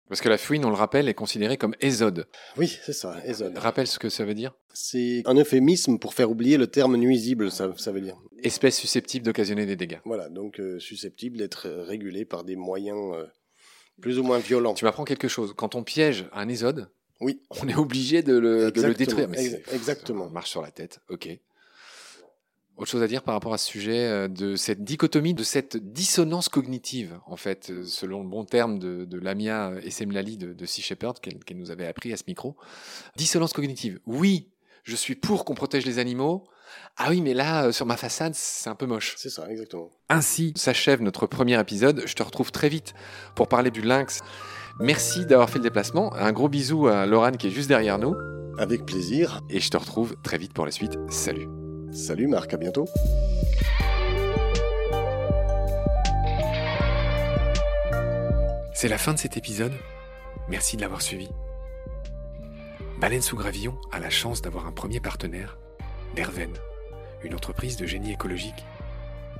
euh, 0.05 0.09
Parce 0.09 0.21
que 0.21 0.29
la 0.29 0.37
fouine, 0.37 0.65
on 0.65 0.69
le 0.69 0.75
rappelle, 0.75 1.09
est 1.09 1.13
considérée 1.13 1.57
comme 1.57 1.75
ésode. 1.81 2.27
Oui, 2.57 2.77
c'est 2.83 2.93
ça, 2.93 3.15
ésode. 3.25 3.57
Rappelle 3.57 3.87
ce 3.87 3.99
que 3.99 4.09
ça 4.09 4.25
veut 4.25 4.33
dire? 4.33 4.53
C'est 4.73 5.23
un 5.25 5.35
euphémisme 5.35 5.97
pour 5.99 6.13
faire 6.13 6.29
oublier 6.29 6.57
le 6.57 6.67
terme 6.67 6.95
nuisible, 6.97 7.51
ça, 7.51 7.71
ça 7.77 7.91
veut 7.91 8.01
dire. 8.01 8.17
Espèce 8.43 8.77
susceptible 8.77 9.25
d'occasionner 9.25 9.65
des 9.65 9.75
dégâts. 9.75 9.99
Voilà, 10.05 10.29
donc 10.29 10.59
euh, 10.59 10.79
susceptible 10.79 11.37
d'être 11.37 11.67
régulé 11.69 12.25
par 12.25 12.43
des 12.43 12.55
moyens 12.55 13.13
euh, 13.15 13.25
plus 14.01 14.19
ou 14.19 14.23
moins 14.23 14.39
violents. 14.39 14.73
Tu 14.73 14.85
m'apprends 14.85 15.05
quelque 15.05 15.27
chose. 15.27 15.53
Quand 15.55 15.75
on 15.75 15.83
piège 15.83 16.25
un 16.33 16.47
ésode, 16.49 16.89
Oui. 17.21 17.41
On 17.61 17.67
est 17.67 17.75
obligé 17.75 18.21
de 18.21 18.37
le, 18.37 18.71
de 18.71 18.81
le 18.81 18.93
détruire. 18.93 19.29
Mais 19.29 19.61
exactement. 19.71 20.25
On 20.25 20.29
marche 20.29 20.49
sur 20.49 20.61
la 20.61 20.71
tête. 20.71 20.99
Ok. 21.09 21.29
Autre 22.77 22.91
chose 22.91 23.03
à 23.03 23.07
dire 23.07 23.23
par 23.23 23.35
rapport 23.35 23.53
à 23.53 23.57
ce 23.57 23.67
sujet 23.67 24.05
euh, 24.05 24.27
de 24.27 24.55
cette 24.55 24.83
dichotomie, 24.83 25.33
de 25.33 25.43
cette 25.43 25.77
dissonance 25.77 26.49
cognitive, 26.49 27.19
en 27.25 27.38
fait, 27.38 27.69
euh, 27.69 27.83
selon 27.85 28.21
le 28.21 28.27
bon 28.27 28.43
terme 28.43 28.79
de, 28.79 29.05
de 29.05 29.17
Lamia 29.17 29.71
Essemlali 29.83 30.38
de, 30.38 30.51
de 30.53 30.65
Sea 30.65 30.81
Shepherd, 30.81 31.19
qu'elle 31.19 31.39
qu'elle 31.43 31.57
nous 31.57 31.71
avait 31.71 31.88
appris 31.88 32.11
à 32.11 32.17
ce 32.17 32.23
micro. 32.27 32.57
Dissonance 33.15 33.53
cognitive. 33.53 33.99
Oui, 34.05 34.49
je 34.83 34.95
suis 34.95 35.15
pour 35.15 35.45
qu'on 35.45 35.55
protège 35.55 35.85
les 35.85 35.99
animaux. 35.99 36.43
Ah 36.97 37.07
oui, 37.09 37.21
mais 37.21 37.33
là, 37.33 37.65
euh, 37.65 37.71
sur 37.71 37.85
ma 37.85 37.97
façade, 37.97 38.33
c'est 38.35 38.69
un 38.69 38.75
peu 38.75 38.85
moche. 38.85 39.15
C'est 39.17 39.29
ça, 39.29 39.49
exactement. 39.49 39.89
Ainsi 40.09 40.53
s'achève 40.55 41.01
notre 41.01 41.27
premier 41.27 41.59
épisode. 41.59 42.03
Je 42.05 42.13
te 42.13 42.23
retrouve 42.23 42.51
très 42.51 42.69
vite 42.69 42.93
pour 43.35 43.47
parler 43.47 43.71
du 43.71 43.81
lynx. 43.81 44.19
Merci 44.79 45.25
d'avoir 45.25 45.49
fait 45.49 45.59
le 45.59 45.63
déplacement. 45.63 46.13
Un 46.15 46.31
gros 46.33 46.49
bisou 46.49 46.88
à 46.88 47.05
Laurent 47.05 47.31
qui 47.31 47.47
est 47.47 47.51
juste 47.51 47.69
derrière 47.69 47.99
nous. 47.99 48.15
Avec 48.57 48.85
plaisir. 48.85 49.41
Et 49.49 49.59
je 49.59 49.69
te 49.69 49.77
retrouve 49.77 50.15
très 50.23 50.38
vite 50.38 50.53
pour 50.53 50.65
la 50.65 50.71
suite. 50.71 50.97
Salut. 51.09 51.47
Salut 51.95 52.27
Marc, 52.27 52.53
à 52.53 52.58
bientôt. 52.58 52.89
C'est 58.73 58.89
la 58.89 58.97
fin 58.97 59.13
de 59.13 59.17
cet 59.17 59.38
épisode. 59.38 59.71
Merci 60.49 60.75
de 60.75 60.81
l'avoir 60.81 61.01
suivi. 61.01 61.29
Baleine 62.99 63.21
sous 63.21 63.38
gravillon 63.38 63.79
a 63.93 63.99
la 63.99 64.10
chance 64.10 64.41
d'avoir 64.41 64.67
un 64.67 64.73
premier 64.73 64.99
partenaire, 64.99 65.58
Derven, 66.17 66.51
une 67.23 67.34
entreprise 67.34 67.77
de 67.77 67.86
génie 67.86 68.12
écologique 68.12 68.65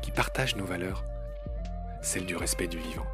qui 0.02 0.12
partage 0.12 0.56
nos 0.56 0.66
valeurs, 0.66 1.04
celle 2.02 2.26
du 2.26 2.38
respect 2.38 2.68
du 2.68 2.78
vivant. 2.78 3.08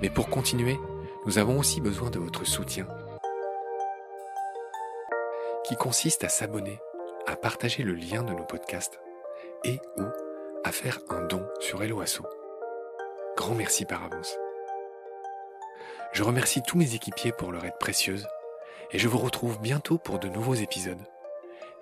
Mais 0.00 0.10
pour 0.10 0.28
continuer, 0.28 0.78
nous 1.26 1.38
avons 1.38 1.58
aussi 1.58 1.80
besoin 1.80 2.10
de 2.10 2.20
votre 2.20 2.46
soutien, 2.46 2.86
qui 5.64 5.74
consiste 5.74 6.22
à 6.22 6.28
s'abonner, 6.28 6.78
à 7.26 7.36
partager 7.36 7.82
le 7.82 7.94
lien 7.94 8.22
de 8.22 8.32
nos 8.32 8.44
podcasts 8.44 9.00
et 9.64 9.78
ou 9.96 10.04
à 10.64 10.72
faire 10.72 10.98
un 11.10 11.22
don 11.22 11.46
sur 11.60 11.82
Helloasso. 11.82 12.24
Grand 13.36 13.54
merci 13.54 13.84
par 13.84 14.04
avance. 14.04 14.36
Je 16.12 16.22
remercie 16.22 16.62
tous 16.62 16.76
mes 16.76 16.94
équipiers 16.94 17.32
pour 17.32 17.52
leur 17.52 17.64
aide 17.64 17.78
précieuse 17.80 18.26
et 18.90 18.98
je 18.98 19.08
vous 19.08 19.18
retrouve 19.18 19.60
bientôt 19.60 19.98
pour 19.98 20.18
de 20.18 20.28
nouveaux 20.28 20.54
épisodes. 20.54 21.00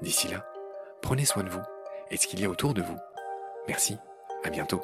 D'ici 0.00 0.28
là, 0.28 0.46
prenez 1.02 1.24
soin 1.24 1.42
de 1.42 1.50
vous 1.50 1.62
et 2.10 2.16
de 2.16 2.20
ce 2.20 2.26
qu'il 2.26 2.40
y 2.40 2.44
a 2.44 2.50
autour 2.50 2.74
de 2.74 2.82
vous. 2.82 2.96
Merci, 3.66 3.98
à 4.44 4.50
bientôt. 4.50 4.80